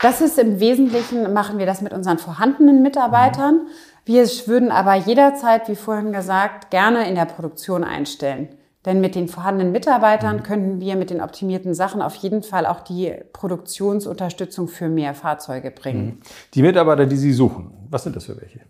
Das 0.00 0.20
ist 0.20 0.36
im 0.38 0.58
Wesentlichen, 0.58 1.32
machen 1.32 1.58
wir 1.58 1.66
das 1.66 1.80
mit 1.80 1.92
unseren 1.92 2.18
vorhandenen 2.18 2.82
Mitarbeitern. 2.82 3.54
Mhm. 3.54 3.68
Wir 4.04 4.24
würden 4.46 4.72
aber 4.72 4.94
jederzeit, 4.94 5.68
wie 5.68 5.76
vorhin 5.76 6.12
gesagt, 6.12 6.70
gerne 6.70 7.08
in 7.08 7.14
der 7.14 7.26
Produktion 7.26 7.84
einstellen. 7.84 8.48
Denn 8.86 9.00
mit 9.00 9.16
den 9.16 9.26
vorhandenen 9.26 9.72
Mitarbeitern 9.72 10.36
mhm. 10.36 10.42
könnten 10.44 10.80
wir 10.80 10.96
mit 10.96 11.10
den 11.10 11.20
optimierten 11.20 11.74
Sachen 11.74 12.00
auf 12.00 12.14
jeden 12.14 12.42
Fall 12.42 12.64
auch 12.64 12.80
die 12.80 13.12
Produktionsunterstützung 13.32 14.68
für 14.68 14.88
mehr 14.88 15.12
Fahrzeuge 15.12 15.72
bringen. 15.72 16.06
Mhm. 16.06 16.20
Die 16.54 16.62
Mitarbeiter, 16.62 17.04
die 17.04 17.16
Sie 17.16 17.32
suchen, 17.32 17.72
was 17.90 18.04
sind 18.04 18.14
das 18.14 18.24
für 18.24 18.40
welche? 18.40 18.60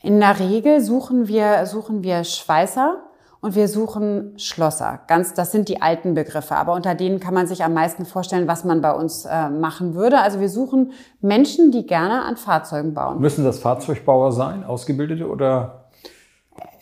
In 0.00 0.20
der 0.20 0.38
Regel 0.38 0.80
suchen 0.80 1.26
wir, 1.26 1.66
suchen 1.66 2.04
wir 2.04 2.22
Schweißer 2.22 3.02
und 3.40 3.56
wir 3.56 3.66
suchen 3.66 4.38
Schlosser. 4.38 5.00
Ganz, 5.08 5.34
das 5.34 5.50
sind 5.50 5.68
die 5.68 5.82
alten 5.82 6.14
Begriffe, 6.14 6.54
aber 6.56 6.74
unter 6.74 6.94
denen 6.94 7.18
kann 7.18 7.34
man 7.34 7.48
sich 7.48 7.64
am 7.64 7.74
meisten 7.74 8.04
vorstellen, 8.04 8.46
was 8.46 8.64
man 8.64 8.80
bei 8.80 8.92
uns 8.92 9.24
äh, 9.24 9.50
machen 9.50 9.94
würde. 9.94 10.20
Also 10.20 10.38
wir 10.40 10.48
suchen 10.48 10.92
Menschen, 11.20 11.72
die 11.72 11.84
gerne 11.84 12.22
an 12.22 12.36
Fahrzeugen 12.36 12.94
bauen. 12.94 13.20
Müssen 13.20 13.44
das 13.44 13.58
Fahrzeugbauer 13.58 14.30
sein, 14.30 14.62
Ausgebildete 14.62 15.28
oder 15.28 15.77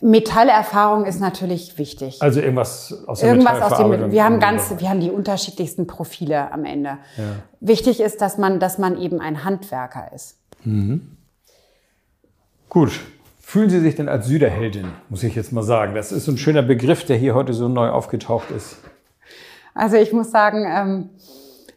Metallerfahrung 0.01 1.05
ist 1.05 1.19
natürlich 1.19 1.77
wichtig. 1.77 2.21
Also 2.21 2.39
irgendwas 2.39 3.03
aus 3.07 3.19
der 3.21 3.29
Irgendwas 3.29 3.61
aus 3.61 3.77
dem, 3.77 4.11
wir 4.11 4.23
haben 4.23 4.39
ganz, 4.39 4.73
wir 4.77 4.89
haben 4.89 4.99
die 4.99 5.11
unterschiedlichsten 5.11 5.87
Profile 5.87 6.51
am 6.51 6.65
Ende. 6.65 6.97
Wichtig 7.59 7.99
ist, 7.99 8.21
dass 8.21 8.37
man, 8.37 8.59
dass 8.59 8.77
man 8.77 8.99
eben 8.99 9.19
ein 9.19 9.43
Handwerker 9.43 10.11
ist. 10.13 10.39
Gut. 12.69 12.99
Fühlen 13.39 13.69
Sie 13.69 13.79
sich 13.79 13.95
denn 13.95 14.09
als 14.09 14.27
Süderheldin, 14.27 14.91
muss 15.07 15.23
ich 15.23 15.33
jetzt 15.33 15.53
mal 15.53 15.63
sagen. 15.63 15.95
Das 15.95 16.11
ist 16.11 16.25
so 16.25 16.33
ein 16.33 16.37
schöner 16.37 16.63
Begriff, 16.63 17.05
der 17.05 17.15
hier 17.15 17.33
heute 17.33 17.53
so 17.53 17.69
neu 17.69 17.87
aufgetaucht 17.87 18.51
ist. 18.51 18.77
Also 19.73 19.95
ich 19.95 20.11
muss 20.11 20.31
sagen, 20.31 20.65
ähm, 20.67 21.09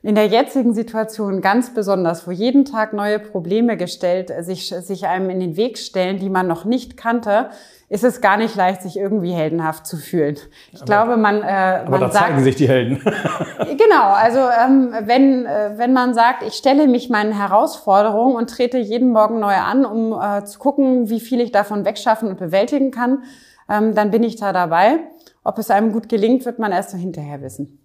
in 0.03 0.15
der 0.15 0.27
jetzigen 0.29 0.73
Situation 0.73 1.43
ganz 1.43 1.75
besonders, 1.75 2.27
wo 2.27 2.31
jeden 2.31 2.65
Tag 2.65 2.95
neue 2.95 3.19
Probleme 3.19 3.77
gestellt, 3.77 4.31
äh, 4.31 4.43
sich, 4.43 4.69
sich 4.69 5.07
einem 5.07 5.29
in 5.29 5.41
den 5.41 5.57
Weg 5.57 5.77
stellen, 5.79 6.19
die 6.19 6.31
man 6.31 6.47
noch 6.47 6.65
nicht 6.65 6.97
kannte, 6.97 7.51
ist 7.91 8.05
es 8.05 8.21
gar 8.21 8.37
nicht 8.37 8.55
leicht, 8.55 8.83
sich 8.83 8.97
irgendwie 8.97 9.33
heldenhaft 9.33 9.87
zu 9.87 9.97
fühlen. 9.97 10.37
Ich 10.73 10.85
glaube, 10.85 11.17
man, 11.17 11.43
äh, 11.43 11.81
Aber 11.83 11.91
man 11.91 12.01
da 12.01 12.11
sagt, 12.11 12.27
zeigen 12.27 12.45
sich 12.45 12.57
die 12.57 12.69
Helden. 12.69 13.03
Genau, 13.59 14.13
also 14.13 14.39
ähm, 14.39 14.95
wenn, 15.07 15.45
äh, 15.45 15.73
wenn 15.77 15.93
man 15.93 16.15
sagt, 16.15 16.43
ich 16.45 16.55
stelle 16.55 16.87
mich 16.87 17.11
meinen 17.11 17.33
Herausforderungen 17.33 18.37
und 18.37 18.49
trete 18.49 18.79
jeden 18.79 19.11
Morgen 19.11 19.41
neu 19.41 19.55
an, 19.55 19.85
um 19.85 20.13
äh, 20.13 20.45
zu 20.45 20.59
gucken, 20.59 21.11
wie 21.11 21.21
viel 21.21 21.41
ich 21.41 21.51
davon 21.51 21.85
wegschaffen 21.85 22.29
und 22.29 22.39
bewältigen 22.39 22.91
kann, 22.91 23.25
ähm, 23.69 23.95
dann 23.95 24.11
bin 24.11 24.23
ich 24.23 24.37
da 24.37 24.53
dabei. 24.53 25.01
Ob 25.43 25.59
es 25.59 25.71
einem 25.71 25.93
gut 25.93 26.09
gelingt, 26.09 26.45
wird 26.45 26.59
man 26.59 26.73
erst 26.73 26.91
so 26.91 26.97
hinterher 26.97 27.43
wissen. 27.43 27.80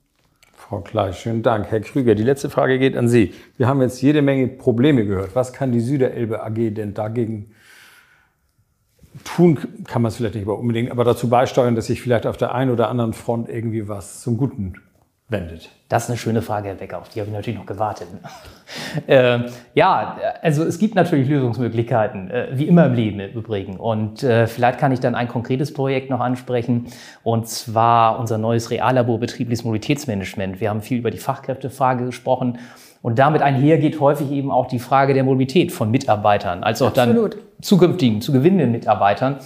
Frau 0.68 0.82
Klein, 0.82 1.14
schönen 1.14 1.44
Dank. 1.44 1.68
Herr 1.70 1.80
Krüger, 1.80 2.16
die 2.16 2.24
letzte 2.24 2.50
Frage 2.50 2.80
geht 2.80 2.98
an 2.98 3.08
Sie. 3.08 3.36
Wir 3.56 3.68
haben 3.68 3.84
jetzt 3.84 4.02
jede 4.02 4.24
Menge 4.24 4.48
Probleme 4.48 5.06
gehört. 5.06 5.36
Was 5.36 5.54
kann 5.54 5.72
die 5.72 5.80
Süderelbe 5.80 6.44
AG 6.44 6.56
denn 6.74 6.96
dagegen 6.96 7.52
tun? 9.24 9.60
Kann 9.86 10.02
man 10.02 10.10
es 10.10 10.16
vielleicht 10.16 10.34
nicht 10.34 10.48
unbedingt, 10.48 10.90
aber 10.90 11.04
dazu 11.04 11.30
beisteuern, 11.30 11.76
dass 11.76 11.86
sich 11.86 12.02
vielleicht 12.02 12.26
auf 12.26 12.38
der 12.38 12.56
einen 12.56 12.72
oder 12.72 12.90
anderen 12.90 13.14
Front 13.14 13.48
irgendwie 13.48 13.88
was 13.88 14.22
zum 14.22 14.38
Guten 14.38 14.74
wendet. 15.28 15.70
Das 15.90 16.04
ist 16.04 16.10
eine 16.10 16.18
schöne 16.18 16.42
Frage, 16.44 16.68
Herr 16.68 16.76
Becker, 16.76 17.00
auf 17.00 17.10
die 17.10 17.20
habe 17.20 17.30
ich 17.30 17.36
natürlich 17.36 17.58
noch 17.58 17.66
gewartet. 17.66 18.08
äh, 19.08 19.40
ja, 19.74 20.18
also 20.42 20.64
es 20.64 20.78
gibt 20.78 20.94
natürlich 20.94 21.28
Lösungsmöglichkeiten, 21.28 22.30
äh, 22.30 22.48
wie 22.52 22.68
immer 22.68 22.86
im 22.86 22.94
Leben 22.94 23.20
im 23.20 23.32
Übrigen. 23.32 23.78
Und 23.78 24.22
äh, 24.22 24.46
vielleicht 24.46 24.78
kann 24.78 24.92
ich 24.92 25.00
dann 25.00 25.16
ein 25.16 25.28
konkretes 25.28 25.74
Projekt 25.74 26.12
noch 26.12 26.20
ansprechen, 26.20 26.88
und 27.24 27.48
zwar 27.48 28.20
unser 28.20 28.38
neues 28.38 28.70
Reallabor 28.70 29.20
betriebliches 29.20 29.64
Mobilitätsmanagement. 29.64 30.60
Wir 30.60 30.70
haben 30.70 30.82
viel 30.82 31.00
über 31.00 31.10
die 31.10 31.18
Fachkräftefrage 31.18 32.06
gesprochen. 32.06 32.60
Und 33.02 33.20
damit 33.20 33.42
einher 33.44 33.78
geht 33.78 34.00
häufig 34.00 34.32
eben 34.32 34.52
auch 34.52 34.68
die 34.68 34.80
Frage 34.80 35.14
der 35.14 35.24
Mobilität 35.24 35.72
von 35.72 35.92
Mitarbeitern, 35.92 36.64
als 36.64 36.82
auch 36.82 36.88
Absolut. 36.88 37.34
dann 37.34 37.42
zukünftigen, 37.62 38.22
zu 38.22 38.32
gewinnenden 38.32 38.72
Mitarbeitern, 38.72 39.38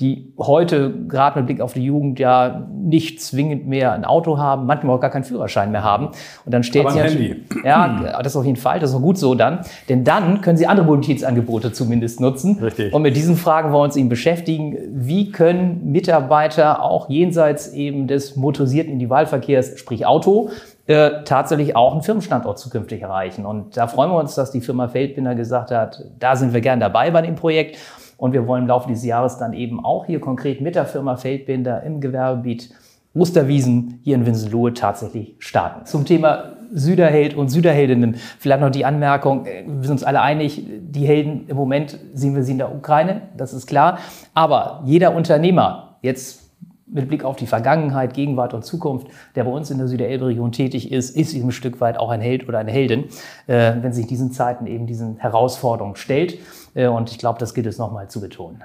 die 0.00 0.32
heute 0.38 0.92
gerade 1.08 1.38
mit 1.38 1.46
Blick 1.46 1.60
auf 1.60 1.72
die 1.72 1.84
Jugend 1.84 2.18
ja 2.18 2.66
nicht 2.70 3.22
zwingend 3.22 3.66
mehr 3.66 3.92
ein 3.92 4.04
Auto 4.04 4.36
haben, 4.38 4.66
manchmal 4.66 4.96
auch 4.96 5.00
gar 5.00 5.10
keinen 5.10 5.24
Führerschein 5.24 5.72
mehr 5.72 5.82
haben. 5.82 6.08
Und 6.44 6.52
dann 6.52 6.62
Aber 6.80 6.90
sie 6.90 6.98
natürlich- 6.98 7.36
ja, 7.64 8.20
das 8.22 8.36
auf 8.36 8.44
jeden 8.44 8.58
Fall, 8.58 8.78
das 8.78 8.90
ist 8.90 8.96
auch 8.96 9.00
gut 9.00 9.16
so 9.16 9.34
dann, 9.34 9.60
denn 9.88 10.04
dann 10.04 10.42
können 10.42 10.58
sie 10.58 10.66
andere 10.66 10.86
Mobilitätsangebote 10.86 11.72
zumindest 11.72 12.20
nutzen. 12.20 12.58
Richtig. 12.60 12.92
Und 12.92 13.02
mit 13.02 13.16
diesen 13.16 13.36
Fragen 13.36 13.72
wollen 13.72 13.80
wir 13.80 13.84
uns 13.84 13.96
eben 13.96 14.08
beschäftigen. 14.10 14.76
Wie 14.92 15.30
können 15.30 15.90
Mitarbeiter 15.90 16.82
auch 16.82 17.08
jenseits 17.08 17.72
eben 17.72 18.06
des 18.06 18.36
motorisierten 18.36 18.92
Individualverkehrs, 18.92 19.78
sprich 19.78 20.04
Auto, 20.04 20.50
äh, 20.86 21.24
tatsächlich 21.24 21.74
auch 21.74 21.92
einen 21.92 22.02
Firmenstandort 22.02 22.58
zukünftig 22.58 23.02
erreichen. 23.02 23.44
Und 23.44 23.76
da 23.76 23.88
freuen 23.88 24.10
wir 24.10 24.18
uns, 24.18 24.34
dass 24.34 24.52
die 24.52 24.60
Firma 24.60 24.88
Feldbinder 24.88 25.34
gesagt 25.34 25.70
hat, 25.70 26.04
da 26.18 26.36
sind 26.36 26.52
wir 26.52 26.60
gern 26.60 26.80
dabei 26.80 27.10
bei 27.10 27.22
dem 27.22 27.34
Projekt. 27.34 27.78
Und 28.16 28.32
wir 28.32 28.46
wollen 28.46 28.62
im 28.62 28.68
Laufe 28.68 28.88
dieses 28.88 29.04
Jahres 29.04 29.38
dann 29.38 29.52
eben 29.52 29.84
auch 29.84 30.06
hier 30.06 30.20
konkret 30.20 30.60
mit 30.60 30.74
der 30.74 30.86
Firma 30.86 31.16
Feldbinder 31.16 31.82
im 31.82 32.00
Gewerbegebiet 32.00 32.70
Osterwiesen 33.14 34.00
hier 34.02 34.14
in 34.14 34.26
Winsenlohe 34.26 34.74
tatsächlich 34.74 35.36
starten. 35.38 35.86
Zum 35.86 36.04
Thema 36.04 36.56
Süderheld 36.72 37.34
und 37.34 37.48
Süderheldinnen 37.48 38.16
vielleicht 38.38 38.60
noch 38.60 38.70
die 38.70 38.84
Anmerkung, 38.84 39.46
äh, 39.46 39.64
wir 39.66 39.82
sind 39.82 39.92
uns 39.92 40.04
alle 40.04 40.20
einig, 40.20 40.62
die 40.66 41.06
Helden 41.06 41.44
im 41.48 41.56
Moment 41.56 41.98
sehen 42.12 42.34
wir 42.34 42.42
sie 42.42 42.52
in 42.52 42.58
der 42.58 42.74
Ukraine, 42.74 43.22
das 43.36 43.54
ist 43.54 43.66
klar. 43.66 43.98
Aber 44.34 44.82
jeder 44.84 45.14
Unternehmer, 45.14 45.96
jetzt 46.02 46.42
mit 46.86 47.08
Blick 47.08 47.24
auf 47.24 47.36
die 47.36 47.46
Vergangenheit, 47.46 48.14
Gegenwart 48.14 48.54
und 48.54 48.64
Zukunft, 48.64 49.08
der 49.34 49.44
bei 49.44 49.50
uns 49.50 49.70
in 49.70 49.78
der 49.78 49.88
Süderelbe-Region 49.88 50.52
tätig 50.52 50.92
ist, 50.92 51.16
ist 51.16 51.34
ihm 51.34 51.48
ein 51.48 51.52
Stück 51.52 51.80
weit 51.80 51.98
auch 51.98 52.10
ein 52.10 52.20
Held 52.20 52.48
oder 52.48 52.58
eine 52.58 52.70
Heldin, 52.70 53.04
äh, 53.46 53.72
wenn 53.80 53.92
sich 53.92 54.06
diesen 54.06 54.30
Zeiten 54.30 54.66
eben 54.66 54.86
diesen 54.86 55.16
Herausforderungen 55.16 55.96
stellt. 55.96 56.38
Äh, 56.76 56.88
und 56.88 57.10
ich 57.10 57.18
glaube, 57.18 57.38
das 57.40 57.54
gilt 57.54 57.66
es 57.66 57.78
nochmal 57.78 58.08
zu 58.08 58.20
betonen. 58.20 58.62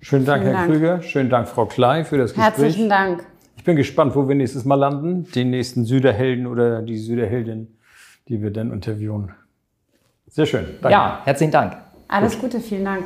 Schönen 0.00 0.24
Dank, 0.24 0.42
Vielen 0.42 0.56
Herr 0.56 0.66
Dank. 0.66 0.72
Krüger. 0.72 1.02
Schönen 1.02 1.30
Dank, 1.30 1.48
Frau 1.48 1.66
Klei, 1.66 2.04
für 2.04 2.16
das 2.16 2.32
Gespräch. 2.32 2.44
Herzlichen 2.44 2.88
Dank. 2.88 3.26
Ich 3.56 3.64
bin 3.64 3.76
gespannt, 3.76 4.14
wo 4.14 4.28
wir 4.28 4.34
nächstes 4.34 4.64
Mal 4.64 4.76
landen. 4.76 5.26
Den 5.32 5.50
nächsten 5.50 5.84
Süderhelden 5.84 6.46
oder 6.46 6.82
die 6.82 6.96
Süderheldin, 6.96 7.76
die 8.28 8.40
wir 8.40 8.52
dann 8.52 8.72
interviewen. 8.72 9.32
Sehr 10.28 10.46
schön. 10.46 10.64
Danke. 10.80 10.90
Ja, 10.90 11.20
herzlichen 11.24 11.52
Dank. 11.52 11.76
Alles 12.08 12.38
Gute, 12.38 12.60
vielen 12.60 12.84
Dank. 12.84 13.04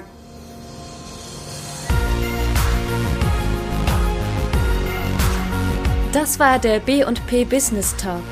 Das 6.12 6.38
war 6.38 6.58
der 6.58 6.80
B&P 6.80 7.44
Business 7.44 7.94
Talk. 7.96 8.22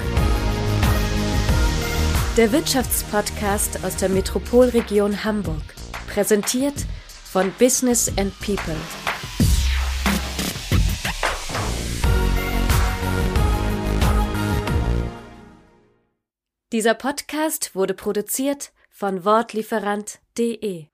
Der 2.37 2.51
Wirtschaftspodcast 2.51 3.85
aus 3.85 3.95
der 3.95 4.09
Metropolregion 4.09 5.23
Hamburg. 5.23 5.63
Präsentiert 6.09 6.75
von 7.25 7.53
Business 7.61 8.09
and 8.19 8.37
People. 8.41 8.75
Dieser 16.73 16.95
Podcast 16.95 17.77
wurde 17.77 17.95
produziert 17.95 18.73
von 18.91 19.25
Wortlieferant.de 19.25 20.87